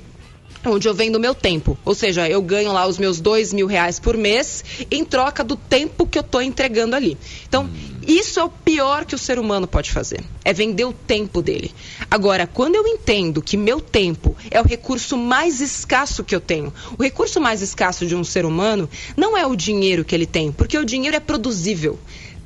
onde 0.65 0.87
eu 0.87 0.93
vendo 0.93 1.19
meu 1.19 1.33
tempo. 1.33 1.77
Ou 1.85 1.95
seja, 1.95 2.27
eu 2.27 2.41
ganho 2.41 2.71
lá 2.71 2.87
os 2.87 2.97
meus 2.97 3.19
dois 3.19 3.53
mil 3.53 3.67
reais 3.67 3.99
por 3.99 4.17
mês 4.17 4.63
em 4.91 5.05
troca 5.05 5.43
do 5.43 5.55
tempo 5.55 6.05
que 6.05 6.17
eu 6.17 6.21
estou 6.21 6.41
entregando 6.41 6.95
ali. 6.95 7.17
Então, 7.47 7.69
isso 8.07 8.39
é 8.39 8.43
o 8.43 8.49
pior 8.49 9.05
que 9.05 9.15
o 9.15 9.17
ser 9.17 9.37
humano 9.37 9.67
pode 9.67 9.91
fazer. 9.91 10.23
É 10.43 10.51
vender 10.51 10.85
o 10.85 10.93
tempo 10.93 11.41
dele. 11.41 11.71
Agora, 12.09 12.47
quando 12.47 12.75
eu 12.75 12.87
entendo 12.87 13.41
que 13.41 13.55
meu 13.55 13.79
tempo 13.79 14.35
é 14.49 14.59
o 14.59 14.65
recurso 14.65 15.17
mais 15.17 15.61
escasso 15.61 16.23
que 16.23 16.35
eu 16.35 16.41
tenho, 16.41 16.73
o 16.97 17.03
recurso 17.03 17.39
mais 17.39 17.61
escasso 17.61 18.05
de 18.05 18.15
um 18.15 18.23
ser 18.23 18.45
humano 18.45 18.89
não 19.15 19.37
é 19.37 19.45
o 19.45 19.55
dinheiro 19.55 20.03
que 20.03 20.15
ele 20.15 20.25
tem, 20.25 20.51
porque 20.51 20.77
o 20.77 20.85
dinheiro 20.85 21.15
é 21.15 21.19
produzível 21.19 21.99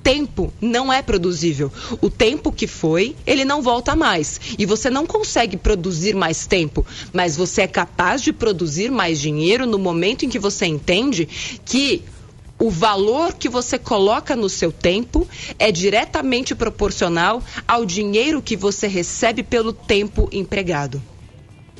tempo 0.03 0.53
não 0.59 0.91
é 0.91 1.01
produzível. 1.01 1.71
O 2.01 2.09
tempo 2.09 2.51
que 2.51 2.67
foi, 2.67 3.15
ele 3.25 3.45
não 3.45 3.61
volta 3.61 3.95
mais. 3.95 4.39
E 4.59 4.65
você 4.65 4.89
não 4.89 5.05
consegue 5.05 5.55
produzir 5.55 6.13
mais 6.13 6.45
tempo, 6.45 6.85
mas 7.13 7.37
você 7.37 7.61
é 7.61 7.67
capaz 7.67 8.21
de 8.21 8.33
produzir 8.33 8.91
mais 8.91 9.19
dinheiro 9.19 9.65
no 9.65 9.79
momento 9.79 10.25
em 10.25 10.29
que 10.29 10.37
você 10.37 10.65
entende 10.65 11.27
que 11.65 12.03
o 12.59 12.69
valor 12.69 13.33
que 13.33 13.49
você 13.49 13.79
coloca 13.79 14.35
no 14.35 14.49
seu 14.49 14.71
tempo 14.71 15.27
é 15.57 15.71
diretamente 15.71 16.53
proporcional 16.53 17.41
ao 17.67 17.85
dinheiro 17.85 18.41
que 18.41 18.55
você 18.55 18.87
recebe 18.87 19.41
pelo 19.43 19.73
tempo 19.73 20.29
empregado. 20.31 21.01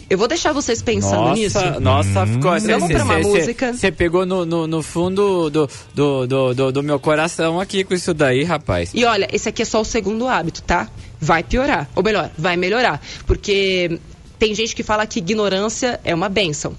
Eu 0.10 0.17
vou 0.17 0.27
deixar 0.27 0.53
vocês 0.53 0.81
pensando 0.81 1.22
nossa, 1.22 1.33
nisso. 1.33 1.79
Nossa, 1.79 2.27
ficou 2.27 2.60
cê, 2.60 2.74
Vamos 2.74 2.88
cê, 2.88 2.93
pra 2.93 3.03
uma 3.03 3.15
cê, 3.15 3.24
música. 3.24 3.74
Você 3.74 3.91
pegou 3.91 4.25
no, 4.25 4.45
no, 4.45 4.67
no 4.67 4.83
fundo 4.83 5.50
do, 5.50 5.69
do, 5.93 6.27
do, 6.27 6.53
do, 6.53 6.72
do 6.72 6.83
meu 6.83 7.00
coração 7.00 7.60
aqui 7.60 7.83
com 7.83 7.93
isso 7.93 8.13
daí, 8.13 8.43
rapaz. 8.43 8.91
E 8.93 9.05
olha, 9.05 9.27
esse 9.31 9.50
aqui 9.50 9.62
é 9.62 9.65
só 9.65 9.81
o 9.81 9.86
segundo 9.86 10.27
hábito, 10.27 10.62
tá? 10.62 10.89
Vai 11.19 11.43
piorar. 11.43 11.89
Ou 11.95 12.03
melhor, 12.03 12.29
vai 12.38 12.57
melhorar. 12.57 13.01
Porque 13.25 14.00
tem 14.38 14.53
gente 14.53 14.75
que 14.75 14.83
fala 14.83 15.07
que 15.07 15.19
ignorância 15.19 16.00
é 16.03 16.13
uma 16.13 16.29
bênção. 16.29 16.75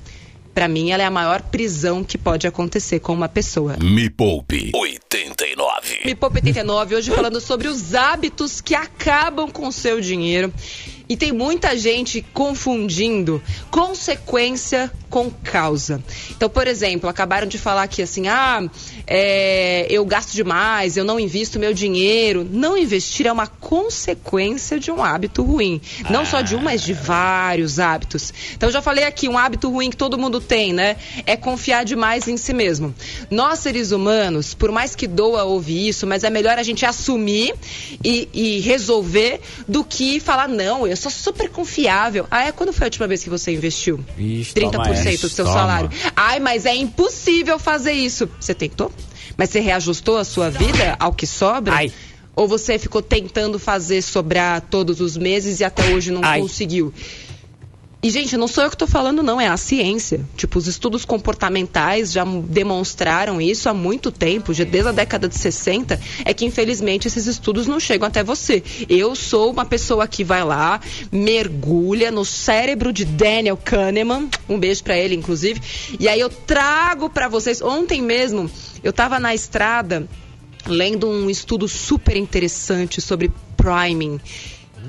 Pra 0.54 0.68
mim, 0.68 0.92
ela 0.92 1.02
é 1.02 1.06
a 1.06 1.10
maior 1.10 1.42
prisão 1.42 2.04
que 2.04 2.16
pode 2.16 2.46
acontecer 2.46 3.00
com 3.00 3.12
uma 3.12 3.28
pessoa. 3.28 3.76
Me 3.82 4.08
Poupe 4.08 4.70
89. 4.72 6.00
Me 6.04 6.14
Poupe 6.14 6.36
89, 6.36 6.94
hoje 6.94 7.10
falando 7.10 7.40
sobre 7.40 7.66
os 7.66 7.92
hábitos 7.92 8.60
que 8.60 8.72
acabam 8.72 9.50
com 9.50 9.66
o 9.66 9.72
seu 9.72 10.00
dinheiro. 10.00 10.54
E 11.06 11.16
tem 11.16 11.32
muita 11.32 11.76
gente 11.76 12.25
confundindo 12.32 13.42
consequência 13.70 14.90
com 15.11 15.30
causa. 15.30 16.02
Então, 16.30 16.49
por 16.49 16.66
exemplo, 16.66 17.08
acabaram 17.08 17.46
de 17.46 17.58
falar 17.58 17.82
aqui 17.82 18.02
assim: 18.02 18.26
ah, 18.26 18.66
é, 19.06 19.87
eu 19.90 20.04
gasto 20.06 20.32
demais, 20.32 20.96
eu 20.96 21.04
não 21.04 21.20
invisto 21.20 21.58
meu 21.58 21.75
dinheiro. 21.75 22.46
Não 22.50 22.76
investir 22.76 23.26
é 23.26 23.32
uma 23.32 23.46
consequência 23.46 24.80
de 24.80 24.90
um 24.90 25.04
hábito 25.04 25.42
ruim. 25.42 25.80
Não 26.08 26.23
ah. 26.23 26.25
só 26.25 26.40
de 26.40 26.56
um, 26.56 26.61
mas 26.61 26.82
de 26.82 26.94
vários 26.94 27.78
hábitos. 27.78 28.32
Então, 28.56 28.70
já 28.70 28.80
falei 28.80 29.04
aqui: 29.04 29.28
um 29.28 29.37
hábito 29.37 29.70
ruim 29.70 29.90
que 29.90 29.96
todo 29.96 30.18
mundo 30.18 30.40
tem, 30.40 30.73
né? 30.73 30.96
É 31.26 31.37
confiar 31.37 31.84
demais 31.84 32.26
em 32.26 32.38
si 32.38 32.54
mesmo. 32.54 32.94
Nós, 33.30 33.58
seres 33.58 33.92
humanos, 33.92 34.54
por 34.54 34.73
mais 34.73 34.96
que 34.96 35.06
doa 35.06 35.44
ouvir 35.44 35.87
isso, 35.88 36.06
mas 36.06 36.25
é 36.25 36.30
melhor 36.30 36.58
a 36.58 36.62
gente 36.62 36.87
assumir 36.87 37.54
e, 38.02 38.28
e 38.32 38.61
resolver 38.61 39.40
do 39.68 39.84
que 39.84 40.18
falar, 40.18 40.49
não, 40.49 40.87
eu 40.87 40.93
sou 40.96 41.10
super 41.10 41.48
confiável. 41.48 42.26
Ah, 42.30 42.44
é 42.44 42.52
quando 42.52 42.72
foi 42.72 42.84
a 42.84 42.88
última 42.88 43.06
vez 43.06 43.22
que 43.22 43.30
você 43.30 43.52
investiu? 43.52 44.04
Ixi, 44.18 44.54
30% 44.54 45.20
do 45.20 45.28
seu 45.28 45.44
toma. 45.44 45.58
salário. 45.58 45.90
Ai, 46.14 46.40
mas 46.40 46.66
é 46.66 46.74
impossível 46.74 47.58
fazer 47.58 47.92
isso. 47.92 48.28
Você 48.40 48.54
tentou? 48.54 48.92
Mas 49.36 49.50
você 49.50 49.60
reajustou 49.60 50.16
a 50.16 50.24
sua 50.24 50.50
vida 50.50 50.96
ao 50.98 51.12
que 51.12 51.26
sobra? 51.26 51.74
Ai. 51.74 51.92
Ou 52.36 52.48
você 52.48 52.78
ficou 52.78 53.00
tentando 53.00 53.58
fazer 53.58 54.02
sobrar 54.02 54.60
todos 54.60 55.00
os 55.00 55.16
meses 55.16 55.60
e 55.60 55.64
até 55.64 55.84
hoje 55.94 56.10
não 56.10 56.20
Ai. 56.24 56.40
conseguiu? 56.40 56.92
E, 58.04 58.10
gente, 58.10 58.36
não 58.36 58.46
sou 58.46 58.64
eu 58.64 58.68
que 58.68 58.74
estou 58.74 58.86
falando, 58.86 59.22
não, 59.22 59.40
é 59.40 59.48
a 59.48 59.56
ciência. 59.56 60.20
Tipo, 60.36 60.58
os 60.58 60.66
estudos 60.66 61.06
comportamentais 61.06 62.12
já 62.12 62.22
demonstraram 62.22 63.40
isso 63.40 63.66
há 63.66 63.72
muito 63.72 64.12
tempo, 64.12 64.52
já 64.52 64.62
desde 64.62 64.90
a 64.90 64.92
década 64.92 65.26
de 65.26 65.38
60, 65.38 65.98
é 66.22 66.34
que 66.34 66.44
infelizmente 66.44 67.08
esses 67.08 67.26
estudos 67.26 67.66
não 67.66 67.80
chegam 67.80 68.06
até 68.06 68.22
você. 68.22 68.62
Eu 68.90 69.14
sou 69.14 69.50
uma 69.50 69.64
pessoa 69.64 70.06
que 70.06 70.22
vai 70.22 70.44
lá, 70.44 70.82
mergulha 71.10 72.10
no 72.10 72.26
cérebro 72.26 72.92
de 72.92 73.06
Daniel 73.06 73.56
Kahneman, 73.56 74.28
um 74.50 74.58
beijo 74.58 74.84
para 74.84 74.98
ele, 74.98 75.14
inclusive, 75.14 75.62
e 75.98 76.06
aí 76.06 76.20
eu 76.20 76.28
trago 76.28 77.08
para 77.08 77.26
vocês. 77.26 77.62
Ontem 77.62 78.02
mesmo, 78.02 78.50
eu 78.82 78.90
estava 78.90 79.18
na 79.18 79.34
estrada 79.34 80.06
lendo 80.66 81.08
um 81.08 81.30
estudo 81.30 81.66
super 81.66 82.18
interessante 82.18 83.00
sobre 83.00 83.32
priming 83.56 84.20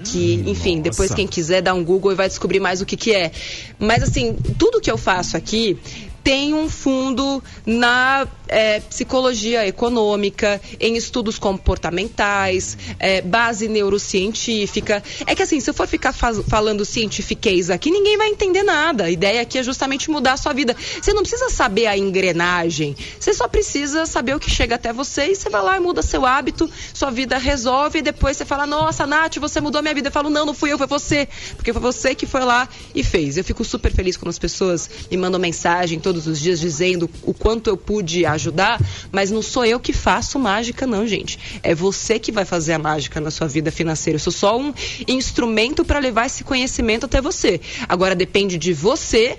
que, 0.05 0.43
enfim, 0.45 0.77
nossa. 0.77 0.89
depois 0.89 1.13
quem 1.13 1.27
quiser 1.27 1.61
dar 1.61 1.73
um 1.73 1.83
Google 1.83 2.11
e 2.11 2.15
vai 2.15 2.27
descobrir 2.27 2.59
mais 2.59 2.81
o 2.81 2.85
que, 2.85 2.95
que 2.95 3.13
é. 3.13 3.31
Mas 3.79 4.03
assim, 4.03 4.35
tudo 4.57 4.79
que 4.79 4.89
eu 4.89 4.97
faço 4.97 5.35
aqui 5.35 5.77
tem 6.23 6.53
um 6.53 6.67
fundo 6.67 7.43
na 7.65 8.27
é, 8.47 8.79
psicologia 8.79 9.65
econômica, 9.67 10.61
em 10.79 10.95
estudos 10.95 11.37
comportamentais, 11.39 12.77
é, 12.99 13.21
base 13.21 13.67
neurocientífica. 13.67 15.03
É 15.25 15.35
que 15.35 15.43
assim, 15.43 15.59
se 15.59 15.69
eu 15.69 15.73
for 15.73 15.87
ficar 15.87 16.13
falando 16.13 16.85
cientifiquez 16.85 17.69
aqui, 17.69 17.91
ninguém 17.91 18.17
vai 18.17 18.29
entender 18.29 18.63
nada. 18.63 19.05
A 19.05 19.11
ideia 19.11 19.41
aqui 19.41 19.57
é 19.57 19.63
justamente 19.63 20.09
mudar 20.09 20.33
a 20.33 20.37
sua 20.37 20.53
vida. 20.53 20.75
Você 21.01 21.13
não 21.13 21.21
precisa 21.21 21.49
saber 21.49 21.87
a 21.87 21.97
engrenagem, 21.97 22.95
você 23.19 23.33
só 23.33 23.47
precisa 23.47 24.05
saber 24.05 24.35
o 24.35 24.39
que 24.39 24.49
chega 24.49 24.75
até 24.75 24.93
você 24.93 25.31
e 25.31 25.35
você 25.35 25.49
vai 25.49 25.61
lá 25.61 25.77
e 25.77 25.79
muda 25.79 26.01
seu 26.01 26.25
hábito, 26.25 26.69
sua 26.93 27.09
vida 27.09 27.37
resolve 27.37 27.99
e 27.99 28.01
depois 28.01 28.37
você 28.37 28.45
fala, 28.45 28.65
nossa, 28.65 29.05
Nath, 29.05 29.37
você 29.37 29.59
mudou 29.59 29.81
minha 29.81 29.93
vida. 29.93 30.09
Eu 30.09 30.11
falo, 30.11 30.29
não, 30.29 30.45
não 30.45 30.53
fui 30.53 30.71
eu, 30.71 30.77
foi 30.77 30.87
você. 30.87 31.27
Porque 31.55 31.73
foi 31.73 31.81
você 31.81 32.15
que 32.15 32.25
foi 32.25 32.41
lá 32.41 32.67
e 32.93 33.03
fez. 33.03 33.37
Eu 33.37 33.43
fico 33.43 33.63
super 33.63 33.91
feliz 33.91 34.17
quando 34.17 34.29
as 34.29 34.39
pessoas 34.39 34.89
me 35.09 35.17
mandam 35.17 35.39
mensagem 35.39 35.99
todos 35.99 36.27
os 36.27 36.39
dias 36.39 36.59
dizendo 36.59 37.09
o 37.23 37.33
quanto 37.33 37.69
eu 37.69 37.77
pude 37.77 38.25
ajudar, 38.25 38.34
mas 39.11 39.31
não 39.31 39.41
sou 39.41 39.65
eu 39.65 39.79
que 39.79 39.93
faço 39.93 40.37
mágica, 40.37 40.85
não, 40.85 41.07
gente. 41.07 41.39
É 41.63 41.73
você 41.73 42.19
que 42.19 42.31
vai 42.31 42.45
fazer 42.45 42.73
a 42.73 42.79
mágica 42.79 43.19
na 43.21 43.31
sua 43.31 43.47
vida 43.47 43.71
financeira. 43.71 44.15
Eu 44.15 44.19
sou 44.19 44.33
só 44.33 44.57
um 44.57 44.73
instrumento 45.07 45.85
para 45.85 45.99
levar 45.99 46.25
esse 46.25 46.43
conhecimento 46.43 47.05
até 47.05 47.21
você. 47.21 47.59
Agora 47.87 48.15
depende 48.15 48.57
de 48.57 48.73
você 48.73 49.37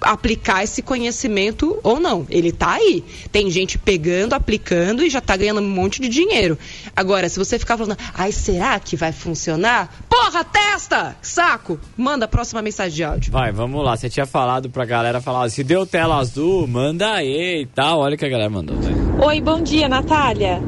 aplicar 0.00 0.64
esse 0.64 0.82
conhecimento 0.82 1.78
ou 1.82 1.98
não. 2.00 2.26
Ele 2.28 2.52
tá 2.52 2.72
aí. 2.74 3.04
Tem 3.30 3.50
gente 3.50 3.78
pegando, 3.78 4.34
aplicando 4.34 5.02
e 5.04 5.10
já 5.10 5.20
tá 5.20 5.36
ganhando 5.36 5.60
um 5.60 5.68
monte 5.68 6.00
de 6.00 6.08
dinheiro. 6.08 6.58
Agora, 6.94 7.28
se 7.28 7.38
você 7.38 7.58
ficar 7.58 7.76
falando, 7.76 7.96
ai, 8.14 8.32
será 8.32 8.78
que 8.78 8.96
vai 8.96 9.12
funcionar? 9.12 9.92
Porra, 10.08 10.44
testa! 10.44 11.16
Saco! 11.22 11.78
Manda 11.96 12.24
a 12.24 12.28
próxima 12.28 12.62
mensagem 12.62 12.94
de 12.94 13.04
áudio. 13.04 13.32
Vai, 13.32 13.52
vamos 13.52 13.84
lá. 13.84 13.96
Você 13.96 14.08
tinha 14.08 14.26
falado 14.26 14.70
pra 14.70 14.84
galera 14.84 15.20
falar, 15.20 15.48
se 15.50 15.64
deu 15.64 15.86
tela 15.86 16.18
azul, 16.18 16.66
manda 16.66 17.12
aí 17.12 17.62
e 17.62 17.66
tal. 17.66 18.00
Olha 18.00 18.14
o 18.14 18.18
que 18.18 18.24
a 18.24 18.28
galera 18.28 18.50
mandou. 18.50 18.76
Vai. 18.76 19.26
Oi, 19.28 19.40
bom 19.40 19.60
dia, 19.60 19.88
Natália. 19.88 20.62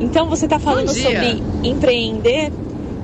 Então 0.00 0.26
você 0.28 0.46
está 0.46 0.58
falando 0.58 0.88
sobre 0.88 1.42
empreender. 1.62 2.50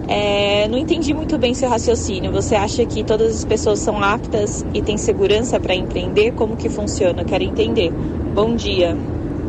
É, 0.09 0.56
não 0.68 0.79
entendi 0.79 1.12
muito 1.12 1.38
bem 1.38 1.55
seu 1.55 1.68
raciocínio. 1.68 2.33
Você 2.33 2.55
acha 2.55 2.85
que 2.87 3.05
todas 3.05 3.37
as 3.37 3.44
pessoas 3.44 3.79
são 3.79 4.02
aptas 4.02 4.64
e 4.72 4.83
têm 4.83 4.96
segurança 4.96 5.61
para 5.61 5.74
empreender? 5.74 6.33
Como 6.33 6.57
que 6.57 6.68
funciona? 6.68 7.24
Quero 7.24 7.44
entender. 7.44 7.90
Bom 7.90 8.55
dia. 8.55 8.94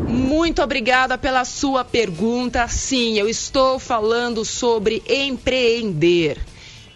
Muito 0.08 0.62
obrigada 0.62 1.18
pela 1.18 1.44
sua 1.44 1.84
pergunta. 1.84 2.66
Sim, 2.68 3.18
eu 3.18 3.28
estou 3.28 3.78
falando 3.78 4.44
sobre 4.44 5.02
empreender. 5.08 6.38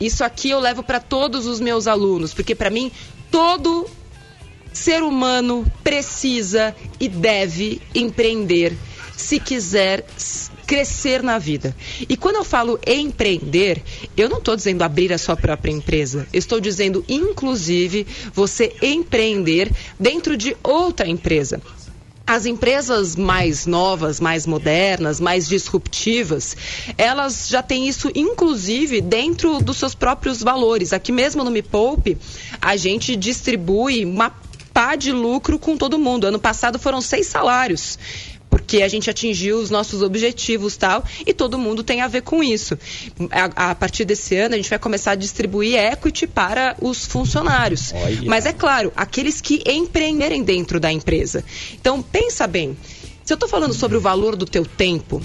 Isso 0.00 0.24
aqui 0.24 0.50
eu 0.50 0.58
levo 0.58 0.82
para 0.82 0.98
todos 0.98 1.46
os 1.46 1.61
meus 1.61 1.87
alunos, 1.87 2.35
porque 2.35 2.54
para 2.54 2.70
mim 2.70 2.90
todo 3.30 3.87
ser 4.72 5.02
humano 5.02 5.64
precisa 5.85 6.74
e 6.98 7.08
deve 7.08 7.80
empreender 7.94 8.76
se 9.16 9.38
quiser 9.38 10.04
crescer 10.66 11.22
na 11.22 11.38
vida. 11.38 11.75
E 12.09 12.16
quando 12.16 12.37
eu 12.37 12.44
falo 12.44 12.79
empreender, 12.87 13.83
eu 14.16 14.29
não 14.29 14.38
estou 14.38 14.57
dizendo 14.57 14.83
abrir 14.83 15.12
a 15.12 15.18
sua 15.18 15.37
própria 15.37 15.70
empresa. 15.70 16.27
Estou 16.33 16.61
dizendo, 16.61 17.05
inclusive, 17.09 18.07
você 18.33 18.75
empreender 18.81 19.70
dentro 19.98 20.37
de 20.37 20.57
outra 20.62 21.09
empresa. 21.09 21.61
As 22.25 22.46
empresas 22.46 23.16
mais 23.16 23.66
novas, 23.66 24.20
mais 24.20 24.46
modernas, 24.46 25.18
mais 25.18 25.48
disruptivas, 25.48 26.57
elas 26.96 27.48
já 27.48 27.62
têm 27.62 27.88
isso, 27.88 28.11
inclusive, 28.14 29.01
dentro 29.01 29.59
dos 29.59 29.77
seus 29.77 29.94
próprios 29.94 30.40
valores. 30.40 30.92
Aqui 30.92 31.11
mesmo 31.11 31.42
no 31.42 31.51
Me 31.51 31.62
Poupe, 31.62 32.16
a 32.61 32.77
gente 32.77 33.16
distribui 33.16 34.05
uma 34.05 34.33
pá 34.72 34.96
de 34.96 35.12
lucro 35.12 35.59
com 35.59 35.77
todo 35.77 35.98
mundo. 35.98 36.27
Ano 36.27 36.38
passado 36.38 36.79
foram 36.79 37.01
seis 37.01 37.27
salários. 37.27 37.98
Por 38.53 38.62
porque 38.73 38.83
a 38.83 38.88
gente 38.88 39.11
atingiu 39.11 39.59
os 39.59 39.69
nossos 39.69 40.01
objetivos 40.01 40.79
tal, 40.79 41.05
e 41.27 41.35
todo 41.35 41.59
mundo 41.59 41.83
tem 41.83 42.01
a 42.01 42.09
ver 42.09 42.23
com 42.23 42.43
isso. 42.43 42.79
A, 43.31 43.71
a 43.71 43.75
partir 43.75 44.07
desse 44.07 44.35
ano, 44.35 44.55
a 44.55 44.57
gente 44.57 44.71
vai 44.71 44.79
começar 44.79 45.11
a 45.11 45.15
distribuir 45.15 45.79
equity 45.79 46.27
para 46.27 46.75
os 46.81 47.05
funcionários. 47.05 47.93
Olha. 47.93 48.23
Mas 48.25 48.47
é 48.47 48.53
claro, 48.55 48.91
aqueles 48.97 49.43
que 49.43 49.62
empreenderem 49.67 50.43
dentro 50.43 50.81
da 50.81 50.91
empresa. 50.91 51.45
Então, 51.75 52.01
pensa 52.01 52.47
bem. 52.47 52.75
Se 53.23 53.35
eu 53.35 53.35
estou 53.35 53.47
falando 53.47 53.75
sobre 53.75 53.99
o 53.99 54.01
valor 54.01 54.37
do 54.37 54.47
teu 54.47 54.65
tempo, 54.65 55.21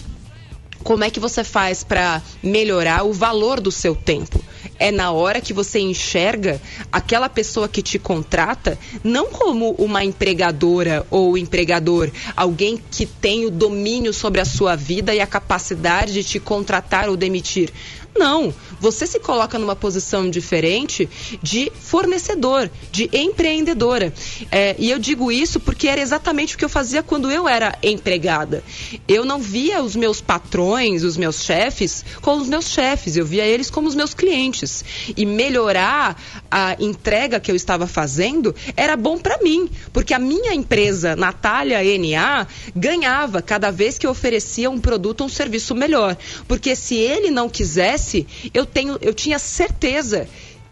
como 0.84 1.06
é 1.06 1.10
que 1.10 1.20
você 1.20 1.42
faz 1.42 1.86
para 1.86 2.22
melhorar 2.44 3.06
o 3.06 3.14
valor 3.14 3.62
do 3.62 3.72
seu 3.72 3.96
tempo? 3.96 4.44
É 4.80 4.92
na 4.92 5.12
hora 5.12 5.42
que 5.42 5.54
você 5.54 5.80
enxerga 5.80 6.62
aquela 6.92 7.28
pessoa 7.28 7.68
que 7.68 7.82
te 7.82 7.98
contrata 7.98 8.78
não 9.04 9.28
como 9.28 9.72
uma 9.72 10.04
empregadora 10.04 11.06
ou 11.10 11.38
empregador, 11.38 12.10
alguém 12.36 12.82
que 12.92 13.06
tem 13.06 13.46
o 13.46 13.52
domínio 13.52 14.14
sobre 14.14 14.42
a 14.42 14.46
sua 14.46 14.76
vida 14.76 15.14
e 15.14 15.20
a 15.20 15.28
capacidade 15.28 16.14
de 16.14 16.24
te 16.24 16.40
contratar 16.40 17.10
ou 17.10 17.18
demitir. 17.18 17.72
Não, 18.18 18.54
você 18.80 19.06
se 19.06 19.20
coloca 19.20 19.60
numa 19.60 19.76
posição 19.76 20.30
diferente 20.30 21.10
de 21.42 21.72
fornecedor, 21.80 22.70
de 22.92 23.10
empreendedora. 23.14 24.14
É, 24.52 24.76
e 24.78 24.90
eu 24.90 25.00
digo 25.00 25.32
isso 25.32 25.60
porque 25.60 25.88
era 25.88 26.02
exatamente 26.02 26.56
o 26.56 26.58
que 26.58 26.66
eu 26.66 26.70
fazia 26.70 27.04
quando 27.04 27.32
eu 27.32 27.48
era 27.48 27.78
empregada. 27.84 28.64
Eu 29.08 29.26
não 29.26 29.40
via 29.40 29.82
os 29.82 29.96
meus 29.96 30.22
patrões, 30.22 31.04
os 31.04 31.18
meus 31.18 31.44
chefes, 31.44 32.04
como 32.22 32.42
os 32.42 32.48
meus 32.48 32.70
chefes, 32.70 33.16
eu 33.16 33.26
via 33.26 33.46
eles 33.46 33.70
como 33.70 33.88
os 33.88 33.96
meus 33.96 34.14
clientes. 34.14 34.84
E 35.16 35.26
melhorar 35.26 36.22
a 36.50 36.76
entrega 36.80 37.40
que 37.40 37.52
eu 37.52 37.56
estava 37.56 37.88
fazendo 37.88 38.56
era 38.76 38.96
bom 38.96 39.18
para 39.18 39.38
mim, 39.40 39.70
porque 39.92 40.14
a 40.14 40.20
minha 40.20 40.54
empresa, 40.54 41.16
Natália 41.16 41.80
NA, 41.98 42.48
ganhava 42.76 43.42
cada 43.42 43.72
vez 43.72 43.98
que 43.98 44.06
eu 44.08 44.12
oferecia 44.12 44.70
um 44.70 44.80
produto 44.80 45.22
ou 45.22 45.28
um 45.28 45.30
serviço 45.30 45.76
melhor. 45.76 46.18
Porque 46.48 46.76
se 46.76 46.96
ele 46.96 47.30
não 47.30 47.50
quisesse, 47.50 48.28
eu, 48.54 48.66
tenho, 48.66 48.98
eu 49.02 49.14
tinha 49.14 49.40
certeza 49.40 50.28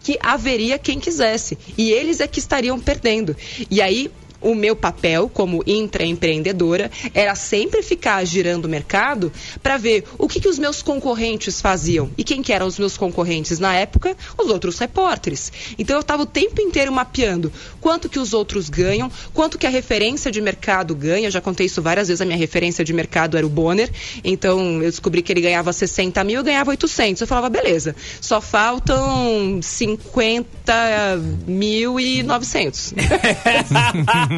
que 0.06 0.18
haveria 0.20 0.78
quem 0.78 1.00
quisesse. 1.00 1.58
E 1.76 1.90
eles 1.90 2.20
é 2.20 2.26
que 2.28 2.38
estariam 2.38 2.78
perdendo. 2.78 3.36
E 3.68 3.82
aí, 3.82 4.10
o 4.46 4.54
meu 4.54 4.76
papel 4.76 5.28
como 5.28 5.60
intraempreendedora 5.66 6.88
era 7.12 7.34
sempre 7.34 7.82
ficar 7.82 8.24
girando 8.24 8.66
o 8.66 8.68
mercado 8.68 9.32
para 9.60 9.76
ver 9.76 10.04
o 10.16 10.28
que, 10.28 10.38
que 10.38 10.48
os 10.48 10.56
meus 10.56 10.82
concorrentes 10.82 11.60
faziam. 11.60 12.08
E 12.16 12.22
quem 12.22 12.42
que 12.42 12.52
eram 12.52 12.66
os 12.66 12.78
meus 12.78 12.96
concorrentes 12.96 13.58
na 13.58 13.74
época? 13.74 14.16
Os 14.38 14.48
outros 14.48 14.78
repórteres. 14.78 15.52
Então 15.76 15.96
eu 15.96 16.00
estava 16.00 16.22
o 16.22 16.26
tempo 16.26 16.62
inteiro 16.62 16.92
mapeando 16.92 17.52
quanto 17.80 18.08
que 18.08 18.20
os 18.20 18.32
outros 18.32 18.68
ganham, 18.68 19.10
quanto 19.34 19.58
que 19.58 19.66
a 19.66 19.70
referência 19.70 20.30
de 20.30 20.40
mercado 20.40 20.94
ganha. 20.94 21.28
Já 21.28 21.40
contei 21.40 21.66
isso 21.66 21.82
várias 21.82 22.06
vezes, 22.06 22.20
a 22.20 22.24
minha 22.24 22.38
referência 22.38 22.84
de 22.84 22.92
mercado 22.92 23.36
era 23.36 23.44
o 23.46 23.50
Bonner. 23.50 23.90
Então 24.22 24.80
eu 24.80 24.90
descobri 24.90 25.22
que 25.22 25.32
ele 25.32 25.40
ganhava 25.40 25.72
60 25.72 26.22
mil, 26.22 26.36
eu 26.36 26.44
ganhava 26.44 26.70
800. 26.70 27.20
Eu 27.20 27.26
falava, 27.26 27.50
beleza, 27.50 27.96
só 28.20 28.40
faltam 28.40 29.58
50 29.60 31.20
mil 31.48 31.98
e 31.98 32.22
900. 32.22 32.94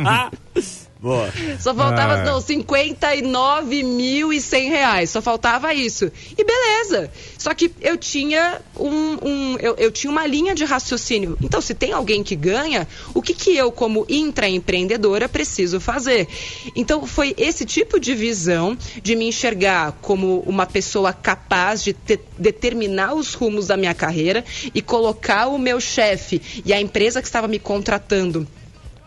Boa. 1.00 1.32
Só 1.60 1.72
faltava, 1.72 2.14
Ah. 2.14 2.24
não, 2.24 2.40
59 2.40 3.84
mil 3.84 4.32
e 4.32 4.40
100 4.40 4.68
reais. 4.68 5.10
Só 5.10 5.22
faltava 5.22 5.72
isso. 5.72 6.10
E 6.36 6.42
beleza. 6.42 7.08
Só 7.38 7.54
que 7.54 7.70
eu 7.80 7.96
tinha 7.96 8.60
um, 8.76 9.16
um- 9.22 9.56
eu, 9.60 9.76
eu 9.76 9.92
tinha 9.92 10.10
uma 10.10 10.26
linha 10.26 10.56
de 10.56 10.64
raciocínio. 10.64 11.38
Então, 11.40 11.60
se 11.60 11.72
tem 11.72 11.92
alguém 11.92 12.24
que 12.24 12.34
ganha, 12.34 12.88
o 13.14 13.22
que, 13.22 13.32
que 13.32 13.56
eu, 13.56 13.70
como 13.70 14.04
intraempreendedora, 14.08 15.28
preciso 15.28 15.78
fazer? 15.78 16.26
Então, 16.74 17.06
foi 17.06 17.32
esse 17.38 17.64
tipo 17.64 18.00
de 18.00 18.12
visão 18.16 18.76
de 19.00 19.14
me 19.14 19.26
enxergar 19.28 19.92
como 20.02 20.40
uma 20.46 20.66
pessoa 20.66 21.12
capaz 21.12 21.84
de 21.84 21.92
te- 21.92 22.18
determinar 22.36 23.14
os 23.14 23.34
rumos 23.34 23.68
da 23.68 23.76
minha 23.76 23.94
carreira 23.94 24.44
e 24.74 24.82
colocar 24.82 25.46
o 25.46 25.58
meu 25.58 25.80
chefe 25.80 26.42
e 26.64 26.72
a 26.72 26.80
empresa 26.80 27.20
que 27.20 27.28
estava 27.28 27.46
me 27.46 27.60
contratando 27.60 28.48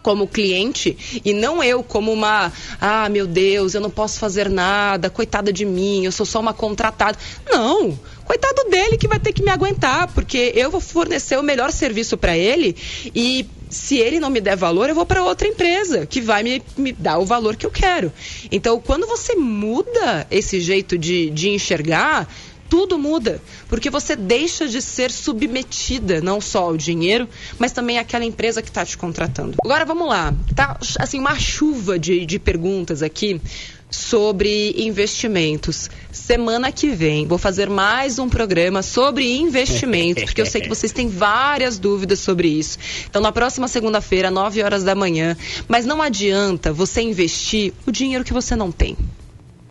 como 0.01 0.27
cliente 0.27 1.21
e 1.23 1.33
não 1.33 1.63
eu 1.63 1.83
como 1.83 2.11
uma, 2.11 2.51
ah, 2.79 3.09
meu 3.09 3.27
Deus, 3.27 3.73
eu 3.73 3.81
não 3.81 3.89
posso 3.89 4.19
fazer 4.19 4.49
nada, 4.49 5.09
coitada 5.09 5.51
de 5.51 5.65
mim, 5.65 6.05
eu 6.05 6.11
sou 6.11 6.25
só 6.25 6.39
uma 6.39 6.53
contratada. 6.53 7.17
Não, 7.49 7.97
coitado 8.23 8.69
dele 8.69 8.97
que 8.97 9.07
vai 9.07 9.19
ter 9.19 9.33
que 9.33 9.43
me 9.43 9.51
aguentar, 9.51 10.07
porque 10.13 10.51
eu 10.55 10.71
vou 10.71 10.81
fornecer 10.81 11.37
o 11.37 11.43
melhor 11.43 11.71
serviço 11.71 12.17
para 12.17 12.37
ele 12.37 12.75
e 13.13 13.45
se 13.71 13.97
ele 13.97 14.19
não 14.19 14.29
me 14.29 14.41
der 14.41 14.57
valor, 14.57 14.89
eu 14.89 14.95
vou 14.95 15.05
para 15.05 15.23
outra 15.23 15.47
empresa 15.47 16.05
que 16.05 16.19
vai 16.19 16.43
me, 16.43 16.61
me 16.75 16.91
dar 16.91 17.17
o 17.19 17.25
valor 17.25 17.55
que 17.55 17.65
eu 17.65 17.71
quero. 17.71 18.11
Então, 18.51 18.81
quando 18.81 19.07
você 19.07 19.33
muda 19.33 20.27
esse 20.29 20.59
jeito 20.59 20.97
de, 20.97 21.29
de 21.29 21.49
enxergar, 21.49 22.27
tudo 22.71 22.97
muda, 22.97 23.41
porque 23.67 23.89
você 23.89 24.15
deixa 24.15 24.65
de 24.65 24.81
ser 24.81 25.11
submetida 25.11 26.21
não 26.21 26.39
só 26.39 26.59
ao 26.59 26.77
dinheiro, 26.77 27.27
mas 27.59 27.73
também 27.73 27.99
àquela 27.99 28.23
empresa 28.23 28.61
que 28.61 28.69
está 28.69 28.85
te 28.85 28.97
contratando. 28.97 29.57
Agora 29.61 29.83
vamos 29.83 30.07
lá, 30.07 30.33
tá 30.55 30.79
assim 30.97 31.19
uma 31.19 31.37
chuva 31.37 31.99
de, 31.99 32.25
de 32.25 32.39
perguntas 32.39 33.03
aqui 33.03 33.41
sobre 33.89 34.73
investimentos. 34.77 35.89
Semana 36.13 36.71
que 36.71 36.91
vem 36.91 37.27
vou 37.27 37.37
fazer 37.37 37.69
mais 37.69 38.17
um 38.19 38.29
programa 38.29 38.81
sobre 38.81 39.29
investimentos, 39.29 40.23
porque 40.23 40.39
eu 40.39 40.45
sei 40.45 40.61
que 40.61 40.69
vocês 40.73 40.93
têm 40.93 41.09
várias 41.09 41.77
dúvidas 41.77 42.19
sobre 42.19 42.47
isso. 42.47 42.79
Então, 43.09 43.21
na 43.21 43.33
próxima 43.33 43.67
segunda-feira, 43.67 44.31
9 44.31 44.63
horas 44.63 44.81
da 44.81 44.95
manhã, 44.95 45.35
mas 45.67 45.85
não 45.85 46.01
adianta 46.01 46.71
você 46.71 47.01
investir 47.01 47.73
o 47.85 47.91
dinheiro 47.91 48.23
que 48.23 48.31
você 48.31 48.55
não 48.55 48.71
tem. 48.71 48.95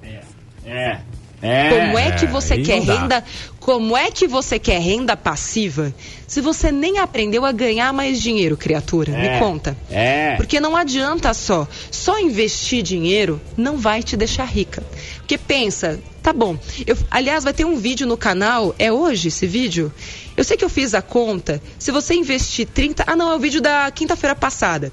É. 0.02 0.20
É. 0.66 1.00
Como 1.40 1.98
é 1.98 2.12
que 2.12 2.26
você 2.26 2.58
quer 2.58 2.80
renda? 2.82 3.24
Como 3.58 3.96
é 3.96 4.10
que 4.10 4.26
você 4.26 4.58
quer 4.58 4.80
renda 4.80 5.16
passiva 5.16 5.94
se 6.26 6.40
você 6.40 6.70
nem 6.70 6.98
aprendeu 6.98 7.44
a 7.44 7.52
ganhar 7.52 7.92
mais 7.92 8.20
dinheiro, 8.20 8.56
criatura? 8.56 9.12
É. 9.12 9.34
Me 9.34 9.38
conta. 9.38 9.76
É. 9.90 10.36
Porque 10.36 10.60
não 10.60 10.76
adianta 10.76 11.32
só. 11.32 11.66
Só 11.90 12.18
investir 12.20 12.82
dinheiro 12.82 13.40
não 13.56 13.78
vai 13.78 14.02
te 14.02 14.16
deixar 14.16 14.44
rica. 14.44 14.82
Porque 15.18 15.38
pensa, 15.38 15.98
tá 16.22 16.32
bom. 16.32 16.58
Eu, 16.86 16.96
aliás, 17.10 17.44
vai 17.44 17.52
ter 17.52 17.64
um 17.64 17.76
vídeo 17.76 18.06
no 18.06 18.16
canal. 18.16 18.74
É 18.78 18.92
hoje 18.92 19.28
esse 19.28 19.46
vídeo? 19.46 19.92
Eu 20.36 20.44
sei 20.44 20.56
que 20.56 20.64
eu 20.64 20.70
fiz 20.70 20.94
a 20.94 21.02
conta. 21.02 21.60
Se 21.78 21.90
você 21.90 22.14
investir 22.14 22.66
30. 22.66 23.04
Ah, 23.06 23.16
não, 23.16 23.32
é 23.32 23.36
o 23.36 23.38
vídeo 23.38 23.60
da 23.60 23.90
quinta-feira 23.90 24.34
passada. 24.34 24.92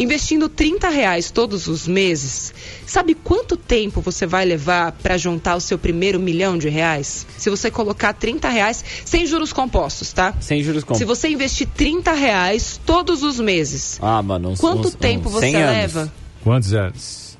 Investindo 0.00 0.48
30 0.48 0.88
reais 0.90 1.28
todos 1.32 1.66
os 1.66 1.88
meses, 1.88 2.54
sabe 2.86 3.14
quanto 3.14 3.56
tempo 3.56 4.00
você 4.00 4.26
vai 4.26 4.44
levar 4.44 4.92
para 4.92 5.18
juntar 5.18 5.56
o 5.56 5.60
seu 5.60 5.76
primeiro 5.76 6.20
milhão 6.20 6.56
de 6.56 6.68
reais? 6.68 7.26
Se 7.36 7.50
você 7.50 7.68
colocar 7.68 8.12
30 8.12 8.48
reais, 8.48 8.84
sem 9.04 9.26
juros 9.26 9.52
compostos, 9.52 10.12
tá? 10.12 10.32
Sem 10.40 10.62
juros 10.62 10.82
Se 10.82 10.86
compostos. 10.86 11.06
você 11.08 11.28
investir 11.28 11.66
30 11.76 12.12
reais 12.12 12.80
todos 12.86 13.24
os 13.24 13.40
meses, 13.40 13.98
Ah, 14.00 14.22
mano, 14.22 14.50
uns, 14.50 14.60
quanto 14.60 14.86
uns- 14.86 14.94
tempo 14.94 15.28
uns 15.28 15.32
você 15.32 15.50
100 15.50 15.56
anos. 15.56 15.74
leva? 15.94 16.12
Quantos 16.44 16.72
anos? 16.72 17.36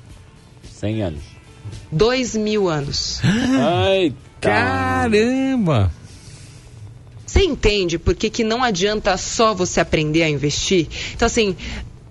100 0.69 1.01
anos. 1.01 1.21
Dois 1.89 2.35
mil 2.35 2.67
anos. 2.67 3.21
Ai, 3.23 4.13
Caramba! 4.41 5.91
Você 7.25 7.43
entende 7.43 7.99
por 7.99 8.15
que, 8.15 8.29
que 8.29 8.43
não 8.43 8.63
adianta 8.63 9.15
só 9.15 9.53
você 9.53 9.79
aprender 9.79 10.23
a 10.23 10.29
investir? 10.29 10.87
Então, 11.13 11.25
assim, 11.27 11.55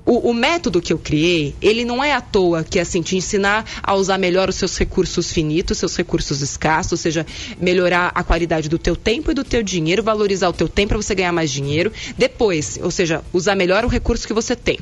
o, 0.08 0.30
o 0.30 0.32
método 0.32 0.80
que 0.80 0.90
eu 0.90 0.98
criei, 0.98 1.54
ele 1.60 1.84
não 1.84 2.02
é 2.02 2.14
à 2.14 2.20
toa 2.22 2.64
que, 2.64 2.80
assim, 2.80 3.02
te 3.02 3.14
ensinar 3.14 3.66
a 3.82 3.94
usar 3.94 4.16
melhor 4.16 4.48
os 4.48 4.56
seus 4.56 4.78
recursos 4.78 5.30
finitos, 5.30 5.76
seus 5.76 5.94
recursos 5.94 6.40
escassos, 6.40 6.92
ou 6.92 6.98
seja, 6.98 7.26
melhorar 7.60 8.10
a 8.14 8.24
qualidade 8.24 8.70
do 8.70 8.78
teu 8.78 8.96
tempo 8.96 9.30
e 9.30 9.34
do 9.34 9.44
teu 9.44 9.62
dinheiro, 9.62 10.02
valorizar 10.02 10.48
o 10.48 10.52
teu 10.54 10.66
tempo 10.66 10.88
para 10.88 10.96
você 10.96 11.14
ganhar 11.14 11.32
mais 11.32 11.50
dinheiro. 11.50 11.92
Depois, 12.16 12.78
ou 12.82 12.90
seja, 12.90 13.22
usar 13.34 13.54
melhor 13.54 13.84
o 13.84 13.88
recurso 13.88 14.26
que 14.26 14.32
você 14.32 14.56
tem. 14.56 14.78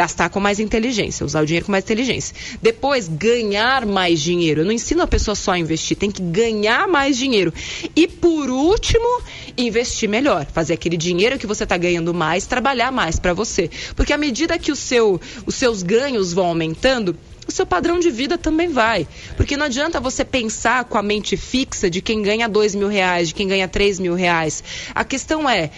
Gastar 0.00 0.30
com 0.30 0.40
mais 0.40 0.58
inteligência, 0.58 1.26
usar 1.26 1.42
o 1.42 1.46
dinheiro 1.46 1.66
com 1.66 1.72
mais 1.72 1.84
inteligência. 1.84 2.34
Depois, 2.62 3.06
ganhar 3.06 3.84
mais 3.84 4.18
dinheiro. 4.18 4.62
Eu 4.62 4.64
não 4.64 4.72
ensino 4.72 5.02
a 5.02 5.06
pessoa 5.06 5.34
só 5.34 5.52
a 5.52 5.58
investir, 5.58 5.94
tem 5.94 6.10
que 6.10 6.22
ganhar 6.22 6.88
mais 6.88 7.18
dinheiro. 7.18 7.52
E 7.94 8.08
por 8.08 8.48
último, 8.48 9.20
investir 9.58 10.08
melhor. 10.08 10.46
Fazer 10.46 10.72
aquele 10.72 10.96
dinheiro 10.96 11.38
que 11.38 11.46
você 11.46 11.64
está 11.64 11.76
ganhando 11.76 12.14
mais, 12.14 12.46
trabalhar 12.46 12.90
mais 12.90 13.18
para 13.18 13.34
você. 13.34 13.68
Porque 13.94 14.14
à 14.14 14.16
medida 14.16 14.58
que 14.58 14.72
o 14.72 14.76
seu, 14.76 15.20
os 15.44 15.54
seus 15.54 15.82
ganhos 15.82 16.32
vão 16.32 16.46
aumentando, 16.46 17.14
o 17.46 17.52
seu 17.52 17.66
padrão 17.66 18.00
de 18.00 18.10
vida 18.10 18.38
também 18.38 18.70
vai. 18.70 19.06
Porque 19.36 19.54
não 19.54 19.66
adianta 19.66 20.00
você 20.00 20.24
pensar 20.24 20.84
com 20.84 20.96
a 20.96 21.02
mente 21.02 21.36
fixa 21.36 21.90
de 21.90 22.00
quem 22.00 22.22
ganha 22.22 22.48
dois 22.48 22.74
mil 22.74 22.88
reais, 22.88 23.28
de 23.28 23.34
quem 23.34 23.46
ganha 23.46 23.68
três 23.68 24.00
mil 24.00 24.14
reais. 24.14 24.64
A 24.94 25.04
questão 25.04 25.46
é 25.46 25.70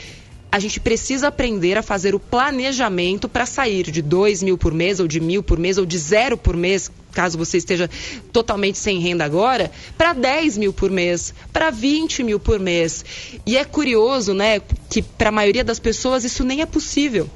a 0.52 0.58
gente 0.58 0.78
precisa 0.78 1.28
aprender 1.28 1.78
a 1.78 1.82
fazer 1.82 2.14
o 2.14 2.20
planejamento 2.20 3.26
para 3.26 3.46
sair 3.46 3.90
de 3.90 4.02
dois 4.02 4.42
mil 4.42 4.58
por 4.58 4.74
mês, 4.74 5.00
ou 5.00 5.08
de 5.08 5.18
mil 5.18 5.42
por 5.42 5.58
mês, 5.58 5.78
ou 5.78 5.86
de 5.86 5.96
zero 5.96 6.36
por 6.36 6.54
mês, 6.54 6.90
caso 7.10 7.38
você 7.38 7.56
esteja 7.56 7.88
totalmente 8.30 8.76
sem 8.76 8.98
renda 8.98 9.24
agora, 9.24 9.72
para 9.96 10.12
10 10.12 10.58
mil 10.58 10.72
por 10.72 10.90
mês, 10.90 11.32
para 11.52 11.70
20 11.70 12.22
mil 12.22 12.38
por 12.38 12.60
mês. 12.60 13.02
E 13.46 13.56
é 13.56 13.64
curioso, 13.64 14.34
né, 14.34 14.60
que 14.90 15.00
para 15.00 15.30
a 15.30 15.32
maioria 15.32 15.64
das 15.64 15.78
pessoas 15.78 16.22
isso 16.22 16.44
nem 16.44 16.60
é 16.60 16.66
possível. 16.66 17.30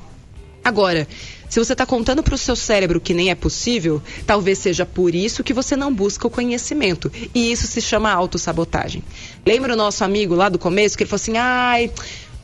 Agora, 0.63 1.09
se 1.49 1.61
você 1.61 1.73
está 1.73 1.87
contando 1.87 2.23
para 2.23 2.35
o 2.35 2.39
seu 2.39 2.57
cérebro 2.57 3.01
que 3.01 3.15
nem 3.15 3.31
é 3.31 3.35
possível, 3.35 4.03
talvez 4.27 4.59
seja 4.59 4.85
por 4.85 5.15
isso 5.15 5.45
que 5.45 5.55
você 5.55 5.77
não 5.77 5.95
busca 5.95 6.27
o 6.27 6.31
conhecimento. 6.31 7.11
E 7.33 7.53
isso 7.53 7.67
se 7.69 7.81
chama 7.81 8.11
autossabotagem. 8.11 9.03
Lembra 9.47 9.75
o 9.75 9.77
nosso 9.77 10.03
amigo 10.03 10.35
lá 10.35 10.49
do 10.49 10.59
começo 10.59 10.97
que 10.97 11.05
ele 11.05 11.09
falou 11.09 11.23
assim: 11.23 11.37
ai 11.37 11.91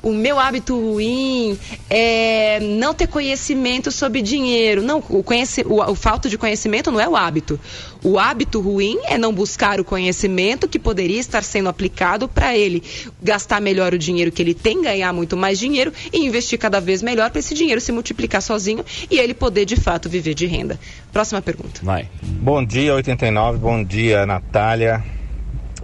o 0.02 0.12
meu 0.12 0.38
hábito 0.38 0.74
ruim 0.74 1.56
é 1.88 2.58
não 2.60 2.92
ter 2.92 3.06
conhecimento 3.06 3.92
sobre 3.92 4.20
dinheiro. 4.20 4.82
Não, 4.82 4.98
o, 5.08 5.22
conheci, 5.22 5.62
o, 5.62 5.80
o 5.80 5.94
falta 5.94 6.28
de 6.28 6.36
conhecimento 6.36 6.90
não 6.90 7.00
é 7.00 7.08
o 7.08 7.14
hábito. 7.14 7.58
O 8.02 8.18
hábito 8.18 8.60
ruim 8.60 8.98
é 9.04 9.16
não 9.16 9.32
buscar 9.32 9.78
o 9.80 9.84
conhecimento 9.84 10.66
que 10.66 10.78
poderia 10.78 11.20
estar 11.20 11.44
sendo 11.44 11.68
aplicado 11.68 12.26
para 12.26 12.56
ele 12.56 12.82
gastar 13.22 13.60
melhor 13.60 13.94
o 13.94 13.98
dinheiro 13.98 14.32
que 14.32 14.42
ele 14.42 14.54
tem, 14.54 14.82
ganhar 14.82 15.12
muito 15.12 15.36
mais 15.36 15.58
dinheiro 15.58 15.92
e 16.12 16.26
investir 16.26 16.58
cada 16.58 16.80
vez 16.80 17.00
melhor 17.00 17.30
para 17.30 17.38
esse 17.38 17.54
dinheiro 17.54 17.80
se 17.80 17.92
multiplicar 17.92 18.42
sozinho 18.42 18.84
e 19.08 19.18
ele 19.18 19.34
poder 19.34 19.64
de 19.64 19.76
fato 19.76 20.08
viver 20.08 20.34
de 20.34 20.46
renda. 20.46 20.80
Próxima 21.12 21.40
pergunta. 21.40 21.80
Vai. 21.82 22.08
Bom 22.22 22.64
dia, 22.64 22.94
89. 22.94 23.58
Bom 23.58 23.84
dia, 23.84 24.26
Natália. 24.26 25.04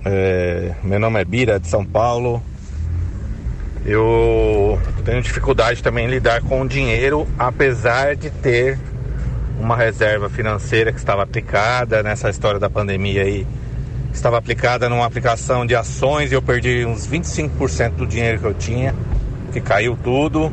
É, 0.04 0.74
meu 0.82 0.98
nome 0.98 1.20
é 1.20 1.24
Bira, 1.24 1.60
de 1.60 1.68
São 1.68 1.84
Paulo. 1.84 2.42
Eu 3.84 4.78
tenho 5.04 5.22
dificuldade 5.22 5.82
também 5.82 6.06
em 6.06 6.10
lidar 6.10 6.42
com 6.42 6.60
o 6.62 6.68
dinheiro, 6.68 7.26
apesar 7.38 8.14
de 8.16 8.30
ter 8.30 8.78
uma 9.58 9.76
reserva 9.76 10.28
financeira 10.28 10.92
que 10.92 10.98
estava 10.98 11.22
aplicada 11.22 12.02
nessa 12.02 12.28
história 12.30 12.60
da 12.60 12.68
pandemia 12.70 13.22
aí. 13.22 13.46
Estava 14.12 14.38
aplicada 14.38 14.88
numa 14.88 15.04
aplicação 15.06 15.64
de 15.66 15.74
ações 15.74 16.30
e 16.30 16.34
eu 16.34 16.42
perdi 16.42 16.84
uns 16.84 17.06
25% 17.06 17.90
do 17.92 18.06
dinheiro 18.06 18.38
que 18.38 18.44
eu 18.46 18.54
tinha, 18.54 18.94
que 19.52 19.60
caiu 19.60 19.96
tudo. 20.02 20.52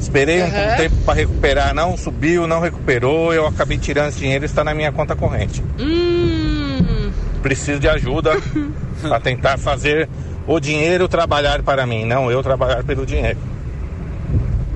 Esperei 0.00 0.42
um 0.42 0.46
Uhum. 0.46 0.76
tempo 0.76 0.96
para 1.04 1.14
recuperar, 1.14 1.74
não 1.74 1.96
subiu, 1.96 2.46
não 2.46 2.60
recuperou. 2.60 3.32
Eu 3.32 3.46
acabei 3.46 3.78
tirando 3.78 4.08
esse 4.08 4.18
dinheiro 4.18 4.44
e 4.44 4.46
está 4.46 4.62
na 4.62 4.74
minha 4.74 4.92
conta 4.92 5.16
corrente. 5.16 5.62
Hum, 5.78 7.10
Preciso 7.42 7.78
de 7.80 7.88
ajuda 7.88 8.32
para 9.00 9.20
tentar 9.20 9.56
fazer 9.58 10.08
o 10.46 10.60
dinheiro 10.60 11.08
trabalhar 11.08 11.62
para 11.62 11.86
mim, 11.86 12.04
não 12.04 12.30
eu 12.30 12.42
trabalhar 12.42 12.82
pelo 12.84 13.04
dinheiro. 13.06 13.38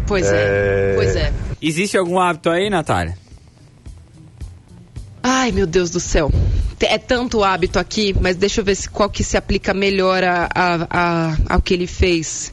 pois 0.06 0.26
é. 0.26 0.92
É. 0.92 0.92
Pois 0.96 1.16
é. 1.16 1.32
Existe 1.62 1.96
algum 1.96 2.18
hábito 2.18 2.50
aí, 2.50 2.68
Natália? 2.70 3.16
Ai, 5.22 5.52
meu 5.52 5.66
Deus 5.66 5.90
do 5.90 6.00
céu. 6.00 6.30
É 6.80 6.96
tanto 6.96 7.44
hábito 7.44 7.78
aqui, 7.78 8.16
mas 8.18 8.36
deixa 8.36 8.62
eu 8.62 8.64
ver 8.64 8.74
se, 8.74 8.88
qual 8.88 9.10
que 9.10 9.22
se 9.22 9.36
aplica 9.36 9.74
melhor 9.74 10.24
a, 10.24 10.48
a- 10.54 10.86
a- 10.90 11.36
ao 11.50 11.60
que 11.60 11.74
ele 11.74 11.86
fez. 11.86 12.52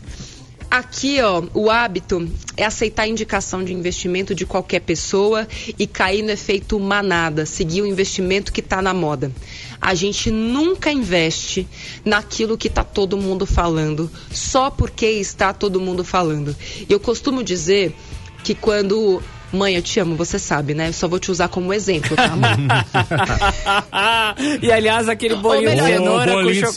Aqui, 0.69 1.21
ó, 1.21 1.43
o 1.53 1.69
hábito 1.69 2.29
é 2.57 2.65
aceitar 2.65 3.03
a 3.03 3.07
indicação 3.07 3.63
de 3.63 3.73
investimento 3.73 4.35
de 4.35 4.45
qualquer 4.45 4.81
pessoa 4.81 5.47
e 5.79 5.87
cair 5.87 6.21
no 6.21 6.31
efeito 6.31 6.77
manada, 6.77 7.45
seguir 7.45 7.81
o 7.81 7.85
investimento 7.85 8.51
que 8.51 8.59
está 8.59 8.81
na 8.81 8.93
moda. 8.93 9.31
A 9.79 9.95
gente 9.95 10.29
nunca 10.29 10.91
investe 10.91 11.65
naquilo 12.03 12.57
que 12.57 12.67
está 12.67 12.83
todo 12.83 13.15
mundo 13.15 13.45
falando, 13.45 14.11
só 14.29 14.69
porque 14.69 15.05
está 15.05 15.53
todo 15.53 15.79
mundo 15.79 16.03
falando. 16.03 16.53
Eu 16.89 16.99
costumo 16.99 17.43
dizer 17.43 17.95
que 18.43 18.53
quando. 18.53 19.21
Mãe, 19.51 19.75
eu 19.75 19.81
te 19.81 19.97
amo, 19.99 20.15
você 20.15 20.37
sabe, 20.37 20.73
né? 20.73 20.89
Eu 20.89 20.93
só 20.93 21.07
vou 21.07 21.19
te 21.19 21.31
usar 21.31 21.47
como 21.47 21.73
exemplo, 21.73 22.15
tá, 22.17 22.35
mãe? 22.35 22.67
e 24.61 24.71
aliás, 24.71 25.07
aquele 25.07 25.35
bolinho 25.35 25.69
de 25.69 25.75
melhor- 25.81 25.87
cenoura 25.99 26.31
Ô, 26.37 26.43
com 26.43 26.47
de 26.51 26.59
chocolate. 26.59 26.73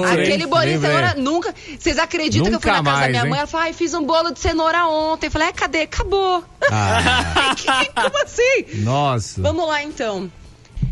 cenoura, 0.00 0.22
Aquele 0.22 0.46
bolinho 0.46 0.80
de 0.80 0.86
cenoura 0.86 1.14
nunca. 1.16 1.54
Vocês 1.78 1.98
acreditam 1.98 2.48
que 2.50 2.56
eu 2.56 2.60
fui 2.60 2.70
Nunca 2.70 2.82
na 2.82 2.90
casa 2.90 2.96
da 2.96 3.00
mais, 3.00 3.10
minha 3.12 3.22
hein? 3.24 3.30
mãe? 3.30 3.38
Ela 3.38 3.46
falou, 3.46 3.66
ai, 3.66 3.72
fiz 3.72 3.94
um 3.94 4.02
bolo 4.04 4.30
de 4.32 4.40
cenoura 4.40 4.86
ontem. 4.86 5.26
Eu 5.26 5.30
falei, 5.30 5.48
é, 5.48 5.52
cadê? 5.52 5.82
Acabou. 5.82 6.42
Ah, 6.70 7.54
Como 7.94 8.22
assim? 8.24 8.64
nossa. 8.82 9.40
Vamos 9.40 9.66
lá 9.68 9.82
então. 9.82 10.30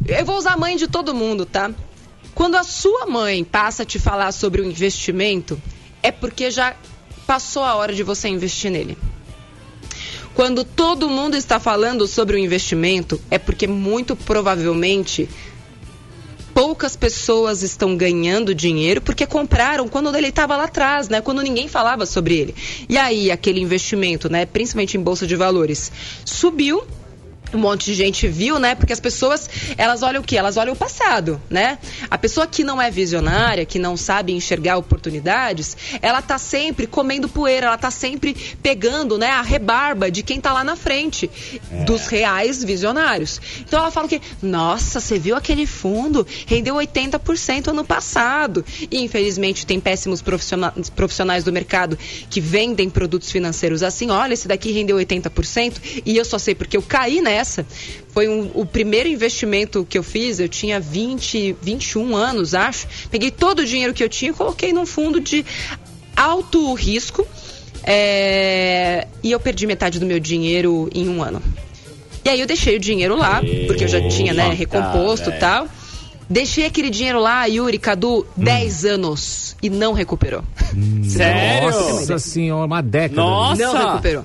Eu 0.06 0.24
vou 0.24 0.36
usar 0.36 0.52
a 0.52 0.56
mãe 0.56 0.76
de 0.76 0.86
todo 0.86 1.12
mundo, 1.14 1.44
tá? 1.44 1.70
Quando 2.34 2.54
a 2.56 2.62
sua 2.62 3.06
mãe 3.06 3.42
passa 3.42 3.82
a 3.82 3.86
te 3.86 3.98
falar 3.98 4.30
sobre 4.30 4.60
o 4.60 4.64
investimento, 4.64 5.60
é 6.02 6.12
porque 6.12 6.50
já 6.50 6.74
passou 7.26 7.64
a 7.64 7.74
hora 7.74 7.92
de 7.92 8.02
você 8.04 8.28
investir 8.28 8.70
nele. 8.70 8.96
Quando 10.36 10.64
todo 10.64 11.08
mundo 11.08 11.34
está 11.34 11.58
falando 11.58 12.06
sobre 12.06 12.36
o 12.36 12.38
investimento, 12.38 13.18
é 13.30 13.38
porque 13.38 13.66
muito 13.66 14.14
provavelmente 14.14 15.30
poucas 16.52 16.94
pessoas 16.94 17.62
estão 17.62 17.96
ganhando 17.96 18.54
dinheiro 18.54 19.00
porque 19.00 19.24
compraram 19.26 19.88
quando 19.88 20.14
ele 20.14 20.28
estava 20.28 20.54
lá 20.54 20.64
atrás, 20.64 21.08
né? 21.08 21.22
Quando 21.22 21.40
ninguém 21.40 21.68
falava 21.68 22.04
sobre 22.04 22.36
ele. 22.36 22.54
E 22.86 22.98
aí 22.98 23.30
aquele 23.30 23.60
investimento, 23.60 24.28
né, 24.28 24.44
principalmente 24.44 24.98
em 24.98 25.00
bolsa 25.00 25.26
de 25.26 25.34
valores, 25.34 25.90
subiu 26.22 26.84
um 27.54 27.58
monte 27.58 27.86
de 27.86 27.94
gente 27.94 28.26
viu, 28.28 28.58
né? 28.58 28.74
Porque 28.74 28.92
as 28.92 29.00
pessoas, 29.00 29.48
elas 29.76 30.02
olham 30.02 30.20
o 30.20 30.24
quê? 30.24 30.36
Elas 30.36 30.56
olham 30.56 30.72
o 30.74 30.76
passado, 30.76 31.40
né? 31.48 31.78
A 32.10 32.18
pessoa 32.18 32.46
que 32.46 32.64
não 32.64 32.80
é 32.80 32.90
visionária, 32.90 33.64
que 33.64 33.78
não 33.78 33.96
sabe 33.96 34.32
enxergar 34.32 34.76
oportunidades, 34.76 35.76
ela 36.02 36.20
tá 36.22 36.38
sempre 36.38 36.86
comendo 36.86 37.28
poeira, 37.28 37.66
ela 37.68 37.78
tá 37.78 37.90
sempre 37.90 38.34
pegando, 38.62 39.16
né, 39.18 39.30
a 39.30 39.42
rebarba 39.42 40.10
de 40.10 40.22
quem 40.22 40.40
tá 40.40 40.52
lá 40.52 40.64
na 40.64 40.76
frente, 40.76 41.30
dos 41.86 42.06
reais 42.08 42.62
visionários. 42.62 43.40
Então 43.60 43.78
ela 43.78 43.90
fala 43.90 44.08
que, 44.08 44.20
nossa, 44.42 45.00
você 45.00 45.18
viu 45.18 45.36
aquele 45.36 45.66
fundo? 45.66 46.26
Rendeu 46.46 46.74
80% 46.74 47.68
ano 47.68 47.84
passado. 47.84 48.64
E 48.90 48.98
infelizmente 49.02 49.66
tem 49.66 49.80
péssimos 49.80 50.20
professiona- 50.22 50.72
profissionais 50.94 51.44
do 51.44 51.52
mercado 51.52 51.98
que 52.28 52.40
vendem 52.40 52.90
produtos 52.90 53.30
financeiros 53.30 53.82
assim, 53.82 54.10
olha, 54.10 54.34
esse 54.34 54.48
daqui 54.48 54.72
rendeu 54.72 54.96
80% 54.96 56.02
e 56.04 56.16
eu 56.16 56.24
só 56.24 56.38
sei 56.38 56.54
porque 56.54 56.76
eu 56.76 56.82
caí 56.82 57.20
nessa. 57.36 57.66
Foi 58.12 58.28
um- 58.28 58.50
o 58.54 58.64
primeiro 58.64 59.08
investimento 59.08 59.86
que 59.88 59.98
eu 59.98 60.02
fiz, 60.02 60.40
eu 60.40 60.48
tinha 60.48 60.80
20, 60.80 61.54
21 61.60 62.16
anos, 62.16 62.54
acho. 62.54 62.86
Peguei 63.10 63.30
todo 63.30 63.60
o 63.60 63.64
dinheiro 63.66 63.92
que 63.92 64.02
eu 64.02 64.08
tinha 64.08 64.30
e 64.30 64.34
coloquei 64.34 64.72
num 64.72 64.86
fundo 64.86 65.20
de 65.20 65.44
alto 66.16 66.72
risco. 66.74 67.26
é, 67.88 69.06
e 69.22 69.30
eu 69.30 69.38
perdi 69.38 69.64
metade 69.64 70.00
do 70.00 70.06
meu 70.06 70.18
dinheiro 70.18 70.90
em 70.92 71.08
um 71.08 71.22
ano. 71.22 71.40
E 72.24 72.28
aí 72.28 72.40
eu 72.40 72.46
deixei 72.46 72.74
o 72.74 72.80
dinheiro 72.80 73.16
lá, 73.16 73.40
porque 73.68 73.84
eu 73.84 73.88
já 73.88 74.08
tinha, 74.08 74.34
né, 74.34 74.48
recomposto 74.52 75.30
e 75.30 75.32
tal. 75.34 75.68
Deixei 76.28 76.66
aquele 76.66 76.90
dinheiro 76.90 77.20
lá, 77.20 77.44
Yuri, 77.46 77.78
Cadu, 77.78 78.26
10 78.36 78.84
anos 78.84 79.54
e 79.62 79.70
não 79.70 79.92
recuperou. 79.92 80.42
Sério? 81.08 81.70
Nossa 81.70 82.18
senhora, 82.18 82.66
uma 82.66 82.82
década. 82.82 83.20
Nossa. 83.20 83.62
Não 83.62 83.86
recuperou. 83.90 84.24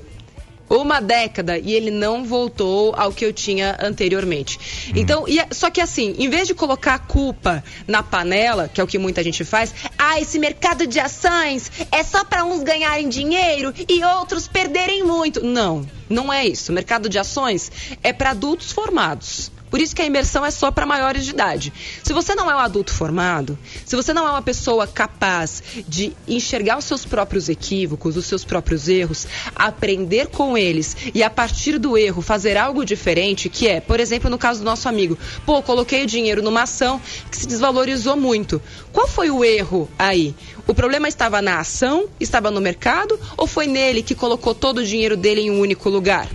Uma 0.72 1.02
década 1.02 1.58
e 1.58 1.74
ele 1.74 1.92
não 1.92 2.24
voltou 2.24 2.96
ao 2.96 3.12
que 3.12 3.26
eu 3.26 3.34
tinha 3.34 3.78
anteriormente. 3.82 4.58
Então, 4.96 5.28
e 5.28 5.38
é- 5.38 5.48
só 5.52 5.70
que 5.70 5.82
assim, 5.82 6.16
em 6.18 6.30
vez 6.30 6.48
de 6.48 6.54
colocar 6.54 6.94
a 6.94 7.00
culpa 7.00 7.62
na 7.86 8.02
panela, 8.02 8.70
que 8.74 8.80
é 8.80 8.84
o 8.84 8.88
que 8.88 8.98
muita 8.98 9.22
gente 9.22 9.44
faz, 9.44 9.74
ah, 9.98 10.18
esse 10.22 10.40
mercado 10.40 10.88
de 10.88 10.98
ações 10.98 11.70
é 11.92 12.02
só 12.04 12.24
para 12.24 12.46
uns 12.46 12.64
ganharem 12.64 13.10
dinheiro 13.10 13.74
e 13.90 14.02
outros 14.02 14.48
perderem 14.48 15.04
muito. 15.04 15.44
Não, 15.46 15.86
não 16.10 16.32
é 16.32 16.48
isso. 16.48 16.72
O 16.72 16.76
mercado 16.76 17.10
de 17.10 17.20
ações 17.20 17.70
é 18.02 18.14
para 18.14 18.30
adultos 18.30 18.72
formados. 18.72 19.52
Por 19.72 19.80
isso 19.80 19.96
que 19.96 20.02
a 20.02 20.06
imersão 20.06 20.46
é 20.46 20.52
só 20.52 20.70
para 20.70 20.86
maiores 20.86 21.24
de 21.24 21.32
idade. 21.32 21.72
Se 22.04 22.12
você 22.12 22.36
não 22.36 22.52
é 22.52 22.56
um 22.56 22.60
adulto 22.60 22.94
formado, 22.94 23.58
se 23.86 23.96
você 23.96 24.14
não 24.14 24.28
é 24.28 24.32
uma 24.32 24.42
pessoa 24.42 24.86
capaz 24.86 25.64
de 25.88 26.12
enxergar 26.28 26.78
os 26.78 26.84
seus 26.84 27.06
próprios 27.06 27.48
equívocos, 27.48 28.18
os 28.18 28.26
seus 28.26 28.44
próprios 28.44 28.90
erros, 28.90 29.26
aprender 29.56 30.28
com 30.28 30.58
eles 30.58 30.98
e 31.16 31.24
a 31.24 31.30
partir 31.30 31.80
do 31.80 31.98
erro 31.98 32.22
fazer 32.22 32.58
algo 32.58 32.84
diferente, 32.84 33.48
que 33.48 33.66
é, 33.66 33.80
por 33.80 34.02
exemplo, 34.02 34.30
no 34.30 34.38
caso 34.38 34.60
do 34.60 34.66
nosso 34.66 34.90
amigo, 34.90 35.18
pô, 35.46 35.62
coloquei 35.64 36.04
o 36.04 36.08
dinheiro 36.08 36.42
numa 36.42 36.64
ação 36.64 37.02
que 37.32 37.38
se 37.38 37.48
desvalorizou 37.48 38.18
muito. 38.18 38.62
Qual 38.92 39.08
foi 39.08 39.32
o 39.32 39.42
erro 39.42 39.90
aí? 39.98 40.36
O 40.68 40.74
problema 40.74 41.08
estava 41.08 41.42
na 41.42 41.60
ação, 41.60 42.10
estava 42.20 42.52
no 42.52 42.60
mercado 42.60 43.18
ou 43.38 43.48
foi 43.48 43.68
nele 43.68 44.04
que 44.04 44.16
colocou 44.16 44.54
todo 44.54 44.80
o 44.80 44.86
dinheiro 44.86 45.16
dele 45.16 45.42
em 45.42 45.52
um 45.52 45.62
único 45.62 45.90
lugar? 45.90 46.28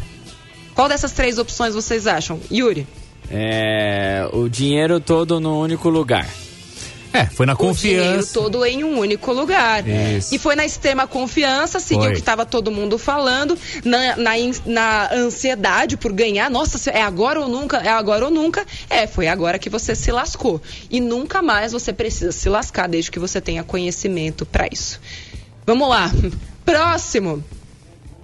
Qual 0.74 0.88
dessas 0.88 1.12
três 1.12 1.38
opções 1.38 1.74
vocês 1.74 2.06
acham? 2.06 2.40
Yuri? 2.50 2.86
É, 3.30 4.28
o 4.32 4.48
dinheiro 4.48 5.00
todo 5.00 5.40
no 5.40 5.60
único 5.60 5.88
lugar. 5.88 6.28
É, 7.12 7.24
foi 7.24 7.46
na 7.46 7.54
o 7.54 7.56
dinheiro 7.56 8.04
confiança. 8.04 8.34
todo 8.34 8.64
em 8.66 8.84
um 8.84 8.98
único 8.98 9.32
lugar. 9.32 9.86
Isso. 9.88 10.34
E 10.34 10.38
foi 10.38 10.54
na 10.54 10.66
extrema 10.66 11.06
confiança, 11.06 11.80
seguiu 11.80 12.02
Foi. 12.02 12.10
o 12.10 12.12
que 12.12 12.20
estava 12.20 12.44
todo 12.44 12.70
mundo 12.70 12.98
falando, 12.98 13.56
na, 13.84 14.16
na, 14.16 14.32
na 14.66 15.14
ansiedade 15.14 15.96
por 15.96 16.12
ganhar. 16.12 16.50
Nossa, 16.50 16.90
é 16.90 17.00
agora 17.00 17.40
ou 17.40 17.48
nunca? 17.48 17.78
É 17.78 17.88
agora 17.88 18.26
ou 18.26 18.30
nunca? 18.30 18.66
É, 18.90 19.06
foi 19.06 19.28
agora 19.28 19.58
que 19.58 19.70
você 19.70 19.94
se 19.94 20.12
lascou. 20.12 20.60
E 20.90 21.00
nunca 21.00 21.40
mais 21.40 21.72
você 21.72 21.90
precisa 21.90 22.32
se 22.32 22.50
lascar 22.50 22.86
desde 22.86 23.10
que 23.10 23.18
você 23.18 23.40
tenha 23.40 23.64
conhecimento 23.64 24.44
para 24.44 24.68
isso. 24.70 25.00
Vamos 25.64 25.88
lá. 25.88 26.10
Próximo. 26.66 27.42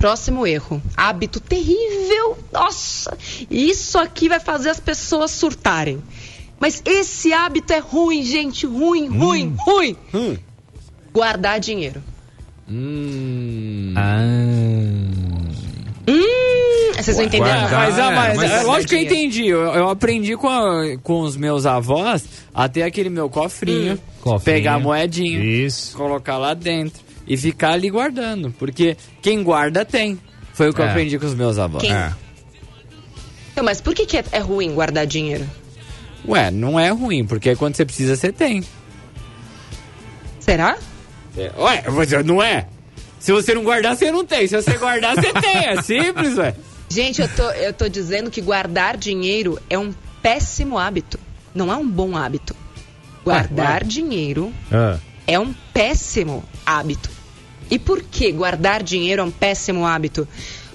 Próximo 0.02 0.44
erro. 0.44 0.82
Hábito 0.96 1.38
terrível. 1.38 2.36
Nossa, 2.52 3.16
isso 3.48 3.96
aqui 3.96 4.28
vai 4.28 4.40
fazer 4.40 4.70
as 4.70 4.80
pessoas 4.80 5.30
surtarem. 5.30 6.02
Mas 6.58 6.82
esse 6.84 7.32
hábito 7.32 7.72
é 7.72 7.78
ruim, 7.78 8.24
gente. 8.24 8.66
Ruim, 8.66 9.06
ruim, 9.06 9.56
ruim. 9.64 9.96
Guardar 11.12 11.60
dinheiro. 11.60 12.02
Hum. 12.68 13.94
Ah. 13.96 14.18
Hum, 16.08 16.92
Vocês 16.96 17.16
não 17.16 17.24
entenderam? 17.24 17.60
Guardar, 17.60 17.80
Mas, 17.86 17.98
ah, 17.98 18.10
é, 18.10 18.14
mas, 18.16 18.36
mas- 18.38 18.50
é 18.50 18.62
lógico 18.64 18.88
que 18.90 18.94
eu 18.96 19.02
entendi. 19.02 19.46
Eu, 19.46 19.60
eu 19.72 19.88
aprendi 19.88 20.36
com, 20.36 20.48
a- 20.48 20.96
com 21.02 21.20
os 21.20 21.36
meus 21.36 21.64
avós 21.64 22.24
a 22.52 22.68
ter 22.68 22.82
aquele 22.82 23.08
meu 23.08 23.28
cofrinho, 23.30 23.96
Cofrinho. 24.20 24.40
pegar 24.40 24.74
a 24.74 24.78
moedinha, 24.80 25.38
Isso. 25.44 25.96
colocar 25.96 26.38
lá 26.38 26.54
dentro 26.54 27.00
e 27.32 27.36
ficar 27.36 27.72
ali 27.72 27.88
guardando. 27.88 28.50
Porque 28.58 28.96
quem 29.22 29.42
guarda 29.42 29.84
tem. 29.84 30.18
Foi 30.52 30.68
o 30.68 30.74
que 30.74 30.80
eu 30.80 30.84
É. 30.84 30.90
aprendi 30.90 31.18
com 31.18 31.24
os 31.26 31.34
meus 31.34 31.58
avós. 31.58 31.82
Quem? 31.82 31.92
É. 31.92 32.12
Então, 33.52 33.64
mas 33.64 33.80
por 33.80 33.94
que, 33.94 34.04
que 34.06 34.18
é, 34.18 34.24
é 34.32 34.38
ruim 34.38 34.74
guardar 34.74 35.06
dinheiro? 35.06 35.48
Ué, 36.28 36.50
não 36.50 36.78
é 36.78 36.90
ruim, 36.90 37.24
porque 37.26 37.56
quando 37.56 37.74
você 37.74 37.84
precisa, 37.84 38.16
você 38.16 38.30
tem. 38.32 38.62
Será? 40.40 40.76
É, 41.36 41.50
Ué, 41.58 41.82
você 41.88 42.22
não 42.22 42.42
é? 42.42 42.66
Se 43.18 43.32
você 43.32 43.54
não 43.54 43.62
guardar, 43.62 43.96
você 43.96 44.10
não 44.10 44.24
tem. 44.24 44.46
Se 44.46 44.60
você 44.60 44.76
guardar, 44.76 45.14
você 45.14 45.32
tem. 45.32 45.56
É 45.68 45.80
simples, 45.82 46.36
ué. 46.36 46.54
Gente, 46.88 47.22
eu 47.22 47.28
tô, 47.28 47.50
eu 47.52 47.72
tô 47.72 47.88
dizendo 47.88 48.30
que 48.30 48.40
guardar 48.42 48.96
dinheiro 48.96 49.58
é 49.70 49.78
um 49.78 49.94
péssimo 50.20 50.76
hábito. 50.78 51.18
Não 51.54 51.72
é 51.72 51.76
um 51.76 51.88
bom 51.88 52.16
hábito. 52.16 52.54
Guardar 53.24 53.84
dinheiro 53.84 54.52
Ah. 54.70 54.98
é 55.26 55.38
um 55.38 55.54
péssimo 55.72 56.44
hábito. 56.66 57.08
E 57.72 57.78
por 57.78 58.02
que 58.02 58.30
guardar 58.30 58.82
dinheiro 58.82 59.22
é 59.22 59.24
um 59.24 59.30
péssimo 59.30 59.86
hábito? 59.86 60.28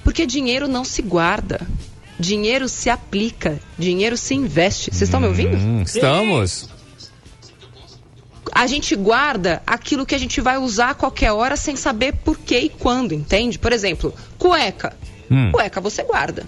Porque 0.03 0.25
dinheiro 0.25 0.67
não 0.67 0.83
se 0.83 1.03
guarda. 1.03 1.61
Dinheiro 2.19 2.67
se 2.67 2.89
aplica. 2.89 3.59
Dinheiro 3.77 4.17
se 4.17 4.33
investe. 4.33 4.89
Vocês 4.89 5.03
estão 5.03 5.19
me 5.19 5.27
ouvindo? 5.27 5.55
Hum, 5.55 5.83
estamos. 5.83 6.67
a 8.51 8.65
gente 8.65 8.95
guarda 8.95 9.61
aquilo 9.67 10.07
que 10.07 10.15
a 10.15 10.17
gente 10.17 10.41
vai 10.41 10.57
usar 10.57 10.89
a 10.89 10.95
qualquer 10.95 11.31
hora 11.31 11.55
sem 11.55 11.75
saber 11.75 12.15
por 12.15 12.39
que 12.39 12.57
e 12.57 12.69
quando, 12.69 13.13
entende? 13.13 13.59
Por 13.59 13.71
exemplo, 13.71 14.11
cueca. 14.39 14.97
Hum. 15.29 15.51
Cueca 15.51 15.79
você 15.79 16.01
guarda. 16.01 16.47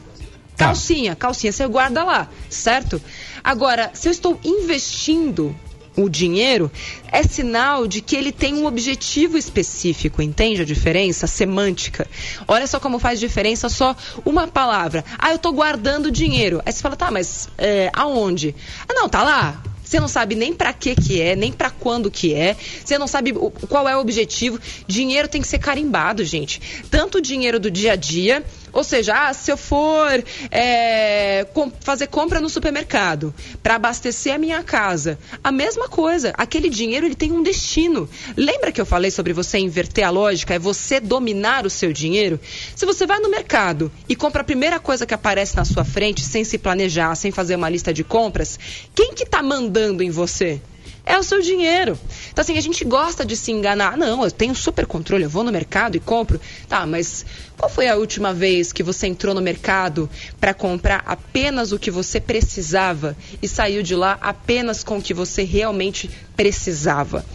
Tá. 0.58 0.66
Calcinha, 0.66 1.16
calcinha 1.16 1.52
você 1.52 1.68
guarda 1.68 2.04
lá, 2.04 2.28
certo? 2.50 3.00
Agora, 3.44 3.92
se 3.94 4.08
eu 4.08 4.12
estou 4.12 4.40
investindo 4.44 5.56
o 6.04 6.10
dinheiro, 6.10 6.72
é 7.12 7.24
sinal 7.24 7.88
de 7.88 8.02
que 8.02 8.16
ele 8.16 8.32
tem 8.32 8.54
um 8.54 8.66
objetivo 8.66 9.38
específico, 9.38 10.22
entende 10.22 10.62
a 10.62 10.66
diferença 10.66 11.28
semântica? 11.28 12.08
Olha 12.48 12.68
só 12.68 12.80
como 12.80 13.00
faz 13.00 13.20
diferença 13.20 13.70
só 13.70 13.96
uma 14.26 14.48
palavra. 14.48 15.04
Ah, 15.18 15.32
eu 15.32 15.36
estou 15.36 15.52
guardando 15.52 16.12
dinheiro. 16.12 16.62
Aí 16.66 16.72
você 16.72 16.82
fala, 16.82 16.96
tá, 16.96 17.12
mas 17.12 17.50
é, 17.58 17.90
aonde? 17.94 18.56
Ah, 18.88 18.94
não, 18.94 19.10
tá 19.10 19.24
lá. 19.24 19.62
Você 19.90 20.00
não 20.00 20.08
sabe 20.08 20.36
nem 20.36 20.54
para 20.54 20.72
que 20.72 20.96
que 20.96 21.20
é, 21.20 21.36
nem 21.36 21.52
para 21.52 21.72
quando 21.72 22.12
que 22.12 22.32
é. 22.32 22.56
Você 22.86 22.96
não 23.00 23.08
sabe 23.08 23.34
qual 23.68 23.90
é 23.90 23.98
o 23.98 24.00
objetivo. 24.00 24.60
Dinheiro 24.88 25.28
tem 25.28 25.42
que 25.42 25.48
ser 25.48 25.58
carimbado, 25.58 26.24
gente. 26.24 26.62
Tanto 26.92 27.18
o 27.18 27.22
dinheiro 27.22 27.60
do 27.60 27.72
dia 27.72 27.94
a 27.94 27.96
dia, 27.96 28.46
ou 28.72 28.84
seja, 28.84 29.14
ah, 29.30 29.34
se 29.34 29.52
eu 29.52 29.58
for 29.58 30.24
é, 30.52 31.46
com- 31.54 31.72
fazer 31.82 32.08
compra 32.08 32.40
no 32.40 32.50
supermercado 32.50 33.34
para 33.62 33.76
abastecer 33.76 34.34
a 34.34 34.38
minha 34.38 34.64
casa, 34.64 35.18
a 35.44 35.52
mesma 35.52 35.88
coisa. 35.88 36.34
Aquele 36.38 36.70
dinheiro 36.70 37.06
ele 37.06 37.16
tem 37.16 37.32
um 37.32 37.44
destino. 37.44 38.10
Lembra 38.36 38.72
que 38.72 38.80
eu 38.82 38.86
falei 38.86 39.12
sobre 39.12 39.34
você 39.34 39.58
inverter 39.58 40.06
a 40.06 40.10
lógica? 40.10 40.54
É 40.54 40.60
você 40.60 41.00
dominar 41.00 41.66
o 41.66 41.70
seu 41.70 41.92
dinheiro. 41.94 42.40
Se 42.76 42.86
você 42.86 43.06
vai 43.06 43.20
no 43.20 43.30
mercado 43.30 43.92
e 44.08 44.16
compra 44.16 44.42
a 44.42 44.46
primeira 44.46 44.80
coisa 44.80 45.06
que 45.06 45.14
aparece 45.14 45.56
na 45.56 45.66
sua 45.66 45.84
frente, 45.86 46.22
sem 46.22 46.44
se 46.44 46.58
planejar, 46.58 47.16
sem 47.16 47.32
fazer 47.32 47.56
uma 47.56 47.70
lista 47.70 47.94
de 47.94 48.04
compras, 48.04 48.60
quem 48.96 49.14
que 49.14 49.26
tá 49.26 49.42
mandando 49.44 50.04
em 50.04 50.10
você? 50.10 50.62
É 51.10 51.18
o 51.18 51.24
seu 51.24 51.42
dinheiro. 51.42 51.98
Então, 52.30 52.44
assim, 52.44 52.56
a 52.56 52.62
gente 52.62 52.86
gosta 52.86 53.26
de 53.26 53.36
se 53.36 53.52
enganar. 53.52 53.98
Não, 53.98 54.24
eu 54.24 54.30
tenho 54.30 54.54
super 54.54 54.86
controle, 54.86 55.24
eu 55.24 55.30
vou 55.30 55.44
no 55.44 55.52
mercado 55.52 55.98
e 55.98 56.00
compro. 56.00 56.40
Tá, 56.68 56.86
mas 56.86 57.26
qual 57.58 57.68
foi 57.68 57.88
a 57.88 57.96
última 57.96 58.32
vez 58.32 58.72
que 58.72 58.84
você 58.84 59.08
entrou 59.08 59.34
no 59.34 59.42
mercado 59.42 60.08
para 60.40 60.54
comprar 60.54 61.02
apenas 61.08 61.72
o 61.72 61.80
que 61.80 61.90
você 61.90 62.22
precisava 62.22 63.18
e 63.42 63.48
saiu 63.48 63.82
de 63.82 63.96
lá 63.96 64.20
apenas 64.22 64.84
com 64.84 65.00
o 65.00 65.02
que 65.02 65.16
você 65.16 65.42
realmente 65.42 66.12
precisava? 66.38 67.26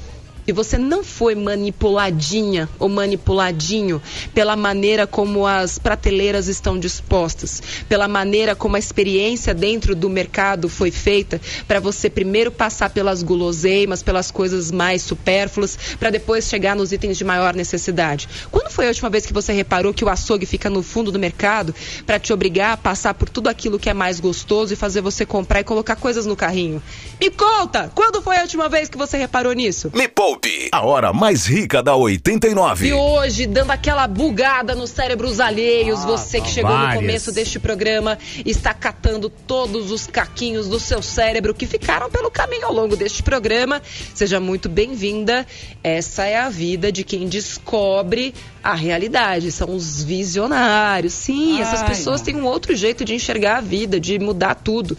E 0.47 0.53
você 0.53 0.77
não 0.77 1.03
foi 1.03 1.35
manipuladinha 1.35 2.69
ou 2.79 2.89
manipuladinho 2.89 4.01
pela 4.35 4.57
maneira 4.57 5.07
como 5.07 5.47
as 5.47 5.79
prateleiras 5.79 6.49
estão 6.49 6.79
dispostas, 6.79 7.63
pela 7.89 8.07
maneira 8.07 8.55
como 8.55 8.77
a 8.77 8.79
experiência 8.79 9.55
dentro 9.55 9.95
do 9.95 10.11
mercado 10.11 10.69
foi 10.69 10.91
feita, 10.91 11.41
para 11.67 11.81
você 11.81 12.11
primeiro 12.11 12.53
passar 12.53 12.91
pelas 12.91 13.23
guloseimas, 13.23 14.03
pelas 14.03 14.31
coisas 14.31 14.71
mais 14.71 15.03
supérfluas, 15.03 15.79
para 15.99 16.11
depois 16.11 16.49
chegar 16.49 16.77
nos 16.77 16.93
itens 16.93 17.17
de 17.17 17.25
maior 17.25 17.55
necessidade. 17.55 18.29
Quando 18.51 18.71
foi 18.71 18.87
a 18.87 18.89
última 18.89 19.11
vez 19.11 19.25
que 19.25 19.33
você 19.33 19.53
reparou 19.53 19.95
que 19.95 20.05
o 20.05 20.09
açougue 20.09 20.47
fica 20.47 20.69
no 20.69 20.83
fundo 20.83 21.11
do 21.11 21.19
mercado 21.19 21.75
para 22.07 22.19
te 22.19 22.33
obrigar 22.33 22.73
a 22.73 22.77
passar 22.77 23.15
por 23.15 23.29
tudo 23.29 23.49
aquilo 23.49 23.79
que 23.79 23.89
é 23.89 23.95
mais 23.95 24.21
gostoso 24.21 24.73
e 24.73 24.77
fazer 24.77 25.01
você 25.01 25.25
comprar 25.25 25.61
e 25.61 25.65
colocar 25.65 25.97
coisas 25.97 26.27
no 26.27 26.37
carrinho? 26.37 26.83
Me 27.21 27.31
conta, 27.31 27.91
quando 27.95 28.23
foi 28.23 28.37
a 28.37 28.43
última 28.43 28.69
vez 28.69 28.89
que 28.89 28.99
você 28.99 29.17
reparou 29.17 29.53
nisso? 29.53 29.91
Me 29.95 30.09
Poupe, 30.35 30.69
a 30.73 30.85
hora 30.85 31.13
mais 31.13 31.47
rica 31.47 31.81
da 31.81 31.95
89. 31.95 32.89
E 32.89 32.93
hoje, 32.93 33.47
dando 33.47 33.71
aquela 33.71 34.07
bugada 34.09 34.75
nos 34.75 34.91
cérebros 34.91 35.39
alheios, 35.39 36.05
você 36.05 36.41
que 36.41 36.49
chegou 36.49 36.73
várias. 36.73 36.95
no 36.95 37.01
começo 37.01 37.33
deste 37.33 37.61
programa 37.61 38.19
está 38.45 38.75
catando 38.75 39.31
todos 39.31 39.93
os 39.93 40.09
caquinhos 40.09 40.67
do 40.67 40.81
seu 40.81 41.01
cérebro 41.01 41.55
que 41.55 41.67
ficaram 41.67 42.11
pelo 42.11 42.31
caminho 42.33 42.67
ao 42.67 42.73
longo 42.73 42.97
deste 42.97 43.23
programa. 43.23 43.81
Seja 44.13 44.41
muito 44.41 44.69
bem-vinda. 44.69 45.47
Essa 45.85 46.25
é 46.25 46.37
a 46.37 46.49
vida 46.49 46.91
de 46.91 47.05
quem 47.05 47.29
descobre 47.29 48.35
a 48.63 48.75
realidade. 48.75 49.53
São 49.53 49.75
os 49.75 50.03
visionários. 50.03 51.13
Sim, 51.13 51.61
essas 51.61 51.83
Ai, 51.83 51.89
pessoas 51.89 52.23
têm 52.23 52.35
um 52.35 52.45
outro 52.45 52.75
jeito 52.75 53.05
de 53.05 53.15
enxergar 53.15 53.59
a 53.59 53.61
vida, 53.61 54.01
de 54.01 54.19
mudar 54.19 54.57
tudo. 54.57 54.97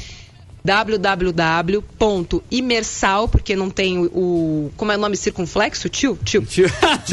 www.imersal, 0.67 3.29
porque 3.29 3.55
não 3.55 3.69
tem 3.69 3.99
o, 3.99 4.69
como 4.75 4.91
é 4.91 4.97
o 4.97 4.99
nome 4.99 5.15
circunflexo, 5.15 5.87
tio? 5.87 6.19
Tio. 6.25 6.45
Tio. 6.45 6.67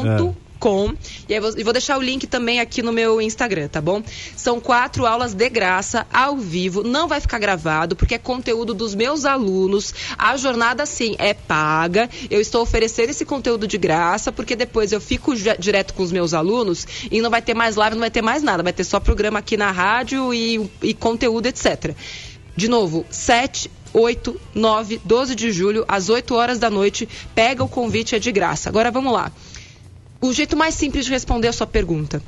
www.imersaldanat.com 0.64 0.94
e 1.28 1.40
vou, 1.40 1.52
vou 1.64 1.72
deixar 1.72 1.98
o 1.98 2.02
link 2.02 2.26
também 2.26 2.60
aqui 2.60 2.82
no 2.82 2.92
meu 2.92 3.20
Instagram, 3.20 3.68
tá 3.68 3.80
bom? 3.80 4.02
São 4.34 4.58
quatro 4.58 5.06
aulas 5.06 5.34
de 5.34 5.48
graça, 5.48 6.06
ao 6.12 6.36
vivo, 6.36 6.82
não 6.82 7.06
vai 7.06 7.20
ficar 7.20 7.38
gravado, 7.38 7.94
porque 7.94 8.14
é 8.14 8.18
conteúdo 8.18 8.72
dos 8.72 8.94
meus 8.94 9.24
alunos. 9.24 9.94
A 10.16 10.36
jornada, 10.36 10.86
sim, 10.86 11.14
é 11.18 11.34
paga. 11.34 12.08
Eu 12.30 12.40
estou 12.40 12.62
oferecendo 12.62 13.10
esse 13.10 13.24
conteúdo 13.24 13.66
de 13.66 13.76
graça, 13.76 14.32
porque 14.32 14.56
depois 14.56 14.92
eu 14.92 15.00
fico 15.00 15.34
direto 15.58 15.94
com 15.94 16.02
os 16.02 16.10
meus 16.10 16.32
alunos 16.32 16.86
e 17.10 17.20
não 17.20 17.30
vai 17.30 17.42
ter 17.42 17.54
mais 17.54 17.76
live, 17.76 17.94
não 17.94 18.00
vai 18.00 18.10
ter 18.10 18.22
mais 18.22 18.42
nada. 18.42 18.62
Vai 18.62 18.72
ter 18.72 18.84
só 18.84 18.98
programa 18.98 19.40
aqui 19.40 19.56
na 19.56 19.70
rádio 19.70 20.32
e, 20.32 20.70
e 20.82 20.94
conteúdo, 20.94 21.46
etc. 21.46 21.94
De 22.56 22.68
novo, 22.68 23.04
7, 23.10 23.70
8, 23.92 24.40
9, 24.54 25.00
12 25.04 25.34
de 25.34 25.50
julho, 25.50 25.84
às 25.88 26.08
8 26.08 26.34
horas 26.34 26.58
da 26.58 26.70
noite. 26.70 27.08
Pega 27.34 27.62
o 27.62 27.68
convite, 27.68 28.14
é 28.14 28.18
de 28.18 28.32
graça. 28.32 28.68
Agora 28.68 28.90
vamos 28.90 29.12
lá. 29.12 29.32
O 30.26 30.32
jeito 30.32 30.56
mais 30.56 30.74
simples 30.74 31.04
de 31.04 31.10
responder 31.12 31.48
a 31.48 31.52
sua 31.52 31.66
pergunta. 31.66 32.24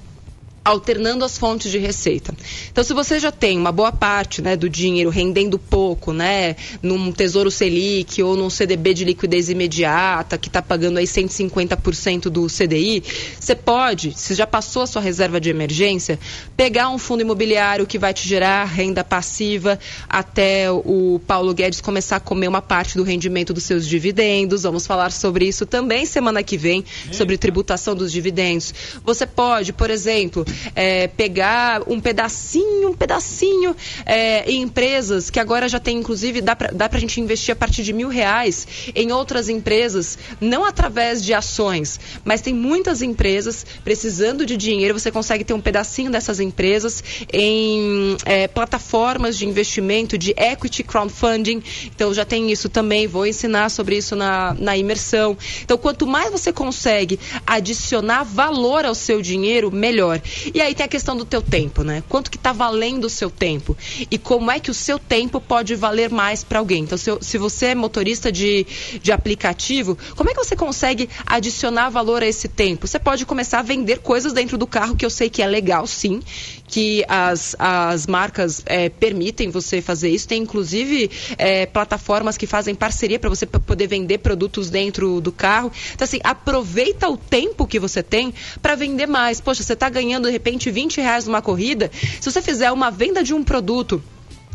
Alternando 0.67 1.25
as 1.25 1.39
fontes 1.39 1.71
de 1.71 1.79
receita. 1.79 2.35
Então, 2.73 2.83
se 2.83 2.93
você 2.93 3.21
já 3.21 3.31
tem 3.31 3.57
uma 3.57 3.71
boa 3.71 3.93
parte 3.93 4.43
né, 4.43 4.57
do 4.57 4.69
dinheiro 4.69 5.11
rendendo 5.11 5.61
pouco, 5.61 6.13
né, 6.13 6.57
num 6.83 7.13
Tesouro 7.13 7.53
Selic 7.53 8.21
ou 8.21 8.37
num 8.37 8.51
CDB 8.51 8.93
de 8.93 9.05
liquidez 9.05 9.49
imediata, 9.49 10.37
que 10.37 10.49
está 10.49 10.61
pagando 10.61 10.99
aí 10.99 11.05
150% 11.05 12.23
do 12.23 12.49
CDI, 12.49 13.05
você 13.39 13.55
pode, 13.55 14.13
se 14.19 14.35
já 14.35 14.45
passou 14.45 14.83
a 14.83 14.89
sua 14.89 15.01
reserva 15.01 15.41
de 15.41 15.51
emergência, 15.51 16.19
pegar 16.57 16.89
um 16.91 16.99
fundo 16.99 17.21
imobiliário 17.21 17.87
que 17.87 17.97
vai 17.97 18.13
te 18.13 18.29
gerar 18.29 18.65
renda 18.65 19.05
passiva 19.05 19.79
até 20.09 20.69
o 20.69 21.21
Paulo 21.29 21.55
Guedes 21.55 21.81
começar 21.81 22.17
a 22.17 22.21
comer 22.21 22.49
uma 22.49 22.61
parte 22.61 22.97
do 22.97 23.05
rendimento 23.05 23.55
dos 23.55 23.63
seus 23.63 23.87
dividendos. 23.87 24.65
Vamos 24.65 24.85
falar 24.85 25.13
sobre 25.13 25.47
isso 25.47 25.65
também 25.65 26.05
semana 26.07 26.43
que 26.43 26.57
vem, 26.57 26.85
sobre 27.13 27.39
tributação 27.39 27.95
dos 27.95 28.11
dividendos. 28.11 28.75
Você 29.05 29.25
pode, 29.27 29.73
por 29.73 29.91
exemplo, 29.91 30.45
é, 30.75 31.09
pegar 31.09 31.83
um 31.87 32.01
pedacinho, 32.01 32.91
um 32.91 32.95
pedacinho 32.95 33.75
é, 34.05 34.51
em 34.51 34.63
empresas 34.63 35.31
que 35.31 35.41
agora 35.41 35.69
já 35.69 35.79
tem, 35.79 35.99
inclusive, 35.99 36.41
dá 36.41 36.57
para 36.57 36.97
a 36.97 37.01
gente 37.01 37.21
investir 37.21 37.53
a 37.53 37.57
partir 37.57 37.83
de 37.83 37.93
mil 37.93 38.09
reais 38.09 38.67
em 38.95 39.13
outras 39.13 39.49
empresas, 39.49 40.19
não 40.41 40.65
através 40.65 41.23
de 41.23 41.33
ações, 41.35 41.99
mas 42.25 42.41
tem 42.41 42.55
muitas 42.55 43.03
empresas 43.03 43.65
precisando 43.85 44.45
de 44.47 44.57
dinheiro, 44.57 44.99
você 44.99 45.11
consegue 45.11 45.45
ter 45.45 45.53
um 45.53 45.61
pedacinho 45.61 46.11
dessas 46.11 46.41
empresas 46.41 47.03
em 47.33 48.17
é, 48.25 48.49
plataformas 48.49 49.37
de 49.37 49.47
investimento, 49.47 50.19
de 50.19 50.35
equity 50.37 50.83
crowdfunding. 50.83 51.63
Então 51.95 52.13
já 52.13 52.25
tem 52.25 52.51
isso 52.51 52.69
também, 52.69 53.07
vou 53.07 53.27
ensinar 53.27 53.71
sobre 53.71 53.97
isso 53.97 54.17
na, 54.17 54.55
na 54.59 54.77
imersão. 54.77 55.37
Então, 55.63 55.77
quanto 55.77 56.07
mais 56.07 56.31
você 56.31 56.53
consegue 56.53 57.19
adicionar 57.47 58.25
valor 58.25 58.85
ao 58.85 58.95
seu 58.95 59.21
dinheiro, 59.21 59.71
melhor. 59.71 60.21
E 60.55 60.61
aí 60.61 60.75
tem 60.75 60.85
a 60.85 60.89
questão 60.89 61.17
do 61.17 61.25
teu 61.25 61.43
tempo, 61.43 61.83
né? 61.83 62.03
Quanto 62.09 62.31
que 62.31 62.37
está 62.37 62.53
valendo 62.53 63.05
o 63.05 63.11
seu 63.11 63.31
tempo? 63.31 63.77
E 64.11 64.19
como 64.19 64.51
é 64.51 64.61
que 64.61 64.71
o 64.71 64.75
seu 64.75 64.99
tempo 64.99 65.41
pode 65.41 65.75
valer 65.75 66.11
mais 66.11 66.45
para 66.45 66.59
alguém? 66.59 66.85
Então, 66.85 66.99
se, 66.99 67.11
se, 67.21 67.39
você 67.39 67.67
é 67.67 67.75
motorista 67.75 68.31
de, 68.31 68.67
de 69.03 69.13
aplicativo, 69.13 69.99
como 70.15 70.31
é 70.31 70.35
que 70.35 70.45
você 70.45 70.57
consegue 70.57 71.09
adicionar 71.27 71.91
valor 71.91 72.23
a 72.23 72.27
esse 72.27 72.49
tempo? 72.49 72.87
Você 72.87 72.99
pode 72.99 73.27
começar 73.27 73.61
a 73.61 73.63
vender 73.63 73.99
coisas 73.99 74.33
dentro 74.33 74.57
do 74.57 74.67
carro, 74.67 74.97
que 74.97 75.05
eu 75.05 75.11
sei 75.11 75.29
que 75.29 75.43
é 75.43 75.47
legal, 75.47 75.87
sim, 75.87 76.21
que 76.67 77.05
as, 77.09 77.55
as 77.59 78.07
marcas 78.07 78.63
é, 78.67 78.89
permitem 78.89 79.51
você 79.51 79.81
fazer 79.81 80.11
isso. 80.11 80.29
Tem, 80.29 80.43
inclusive, 80.43 81.11
é, 81.39 81.67
plataformas 81.67 82.37
que 82.37 82.47
fazem 82.47 82.75
parceria 82.75 83.19
para 83.19 83.31
você 83.31 83.47
poder 83.47 83.87
vender 83.87 84.19
produtos 84.19 84.71
dentro 84.71 85.21
do 85.21 85.33
carro. 85.33 85.71
Então, 85.95 86.05
assim, 86.05 86.21
aproveita 86.25 87.09
o 87.09 87.17
tempo 87.17 87.67
que 87.67 87.79
você 87.79 88.03
tem 88.03 88.35
para 88.61 88.75
vender 88.75 89.07
mais. 89.07 89.41
Poxa, 89.41 89.63
você 89.63 89.73
está 89.73 89.89
ganhando, 89.89 90.27
de 90.27 90.33
repente, 90.33 90.71
20 90.71 91.01
reais 91.01 91.27
numa 91.27 91.43
corrida. 91.43 91.91
Se 92.21 92.31
você 92.31 92.43
fizer 92.43 92.73
uma 92.73 92.91
venda 92.91 93.23
de 93.23 93.33
um 93.35 93.45
produto 93.45 94.03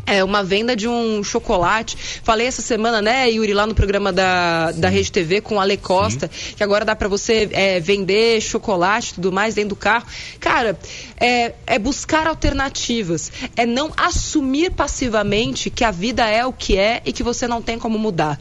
é, 0.06 0.22
uma 0.22 0.42
venda 0.42 0.74
de 0.74 0.88
um 0.88 1.22
chocolate. 1.22 1.96
Falei 2.22 2.46
essa 2.46 2.62
semana, 2.62 3.00
né, 3.00 3.30
Yuri, 3.30 3.52
lá 3.52 3.66
no 3.66 3.74
programa 3.74 4.12
da, 4.12 4.72
da 4.72 4.88
Rede 4.88 5.10
TV 5.10 5.40
com 5.40 5.58
a 5.58 5.62
Ale 5.62 5.76
Costa, 5.76 6.30
Sim. 6.32 6.54
que 6.56 6.64
agora 6.64 6.84
dá 6.84 6.94
para 6.94 7.08
você 7.08 7.48
é, 7.52 7.80
vender 7.80 8.40
chocolate 8.40 9.12
e 9.12 9.14
tudo 9.14 9.32
mais 9.32 9.54
dentro 9.54 9.70
do 9.70 9.76
carro. 9.76 10.06
Cara, 10.40 10.78
é, 11.18 11.54
é 11.66 11.78
buscar 11.78 12.26
alternativas. 12.26 13.30
É 13.56 13.64
não 13.64 13.92
assumir 13.96 14.70
passivamente 14.70 15.70
que 15.70 15.84
a 15.84 15.90
vida 15.90 16.26
é 16.28 16.44
o 16.44 16.52
que 16.52 16.76
é 16.76 17.00
e 17.04 17.12
que 17.12 17.22
você 17.22 17.46
não 17.46 17.62
tem 17.62 17.78
como 17.78 17.98
mudar 17.98 18.38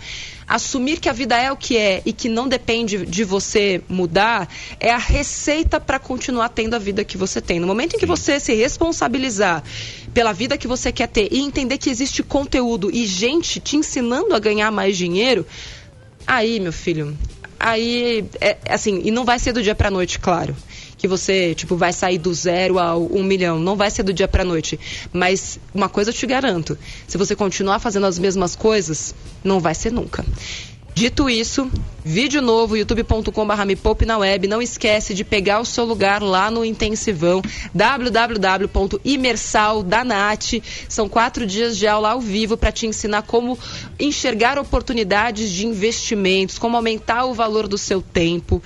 assumir 0.52 1.00
que 1.00 1.08
a 1.08 1.14
vida 1.14 1.38
é 1.38 1.50
o 1.50 1.56
que 1.56 1.78
é 1.78 2.02
e 2.06 2.12
que 2.12 2.28
não 2.28 2.46
depende 2.46 3.06
de 3.06 3.24
você 3.24 3.82
mudar 3.88 4.50
é 4.82 4.92
a 4.92 4.98
receita 4.98 5.80
para 5.80 5.98
continuar 5.98 6.50
tendo 6.50 6.76
a 6.76 6.80
vida 6.80 7.06
que 7.06 7.18
você 7.18 7.40
tem. 7.40 7.58
No 7.58 7.66
momento 7.66 7.96
em 7.96 8.00
que 8.00 8.06
você 8.06 8.38
se 8.38 8.54
responsabilizar 8.54 9.64
pela 10.14 10.34
vida 10.34 10.58
que 10.58 10.68
você 10.68 10.92
quer 10.92 11.08
ter 11.08 11.30
e 11.32 11.40
entender 11.40 11.78
que 11.78 11.90
existe 11.90 12.22
conteúdo 12.22 12.92
e 12.94 13.06
gente 13.06 13.62
te 13.62 13.78
ensinando 13.78 14.36
a 14.36 14.40
ganhar 14.40 14.72
mais 14.72 14.98
dinheiro, 14.98 15.46
aí, 16.28 16.60
meu 16.60 16.74
filho, 16.74 17.18
aí, 17.58 18.26
é, 18.42 18.58
assim, 18.68 19.02
e 19.06 19.10
não 19.10 19.24
vai 19.24 19.40
ser 19.40 19.54
do 19.54 19.64
dia 19.64 19.74
para 19.74 19.90
noite, 19.90 20.20
claro 20.20 20.54
que 21.02 21.08
você, 21.08 21.56
tipo, 21.56 21.76
vai 21.76 21.92
sair 21.92 22.20
do 22.20 22.32
zero 22.32 22.78
ao 22.78 23.02
um 23.12 23.24
milhão. 23.24 23.60
Não 23.60 23.76
vai 23.76 23.90
ser 23.90 24.04
do 24.04 24.14
dia 24.14 24.28
para 24.28 24.46
noite. 24.46 24.80
Mas 25.12 25.60
uma 25.74 25.90
coisa 25.90 26.12
eu 26.12 26.14
te 26.14 26.28
garanto: 26.28 26.78
se 27.08 27.18
você 27.18 27.36
continuar 27.36 27.80
fazendo 27.80 28.06
as 28.06 28.20
mesmas 28.20 28.56
coisas, 28.56 29.16
não 29.44 29.60
vai 29.60 29.74
ser 29.74 29.92
nunca. 29.92 30.24
Dito 30.94 31.30
isso, 31.30 31.72
vídeo 32.04 32.42
novo, 32.42 32.76
youtube.com.br 32.76 33.66
me 33.66 33.78
poupe 33.78 34.06
na 34.06 34.18
web. 34.18 34.46
Não 34.46 34.62
esquece 34.62 35.14
de 35.14 35.24
pegar 35.24 35.62
o 35.62 35.66
seu 35.66 35.86
lugar 35.86 36.22
lá 36.22 36.52
no 36.52 36.66
Intensivão, 36.66 37.42
www.imersal.danat. 37.74 40.62
São 40.90 41.08
quatro 41.08 41.48
dias 41.48 41.78
de 41.78 41.88
aula 41.88 42.12
ao 42.12 42.20
vivo 42.20 42.58
para 42.58 42.74
te 42.74 42.86
ensinar 42.86 43.22
como 43.24 43.58
enxergar 43.98 44.60
oportunidades 44.60 45.50
de 45.50 45.66
investimentos, 45.66 46.60
como 46.60 46.76
aumentar 46.76 47.24
o 47.26 47.34
valor 47.34 47.70
do 47.70 47.78
seu 47.78 48.02
tempo. 48.02 48.62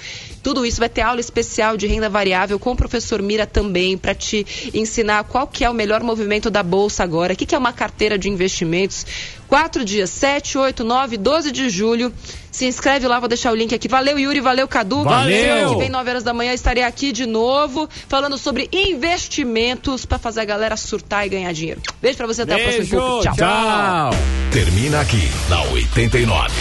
Tudo 0.46 0.64
isso 0.64 0.80
vai 0.80 0.88
ter 0.88 1.02
aula 1.02 1.20
especial 1.20 1.76
de 1.76 1.88
renda 1.88 2.08
variável 2.08 2.60
com 2.60 2.72
o 2.72 2.76
professor 2.76 3.20
Mira 3.20 3.48
também 3.48 3.98
para 3.98 4.14
te 4.14 4.46
ensinar 4.76 5.24
qual 5.24 5.48
que 5.48 5.66
é 5.66 5.70
o 5.72 5.74
melhor 5.74 6.04
movimento 6.04 6.52
da 6.52 6.62
bolsa 6.62 7.04
agora, 7.04 7.34
o 7.34 7.36
que, 7.36 7.48
que 7.48 7.56
é 7.56 7.58
uma 7.58 7.74
carteira 7.74 8.16
de 8.16 8.30
investimentos. 8.30 9.08
Quatro 9.48 9.84
dias, 9.84 10.12
7, 10.12 10.56
8, 10.60 10.84
9, 10.84 11.18
12 11.18 11.52
de 11.52 11.68
julho. 11.68 12.14
Se 12.52 12.68
inscreve 12.68 13.08
lá, 13.08 13.20
vou 13.20 13.28
deixar 13.28 13.52
o 13.52 13.56
link 13.56 13.74
aqui. 13.74 13.88
Valeu, 13.88 14.20
Yuri, 14.20 14.40
valeu, 14.40 14.68
Cadu. 14.68 15.04
Valeu. 15.04 15.36
Semana 15.36 15.70
que 15.70 15.76
vem, 15.78 15.90
9 15.90 16.10
horas 16.12 16.24
da 16.24 16.32
manhã, 16.32 16.54
estarei 16.54 16.84
aqui 16.84 17.12
de 17.12 17.26
novo, 17.26 17.90
falando 18.08 18.38
sobre 18.38 18.70
investimentos 18.72 20.06
para 20.06 20.20
fazer 20.20 20.42
a 20.42 20.46
galera 20.46 20.78
surtar 20.78 21.26
e 21.26 21.30
ganhar 21.30 21.52
dinheiro. 21.54 21.82
Beijo 22.00 22.18
para 22.18 22.28
você, 22.28 22.44
até 22.44 22.56
Beijo, 22.56 22.84
o 22.84 23.02
próximo 23.02 23.22
Tchau. 23.24 23.36
Tchau. 23.36 24.10
Termina 24.52 25.02
aqui 25.02 25.28
na 25.50 25.64
89. 25.72 26.54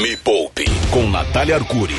Me 0.00 0.16
Poupe 0.16 0.64
com 0.90 1.08
Natália 1.08 1.54
Arcuri. 1.54 1.94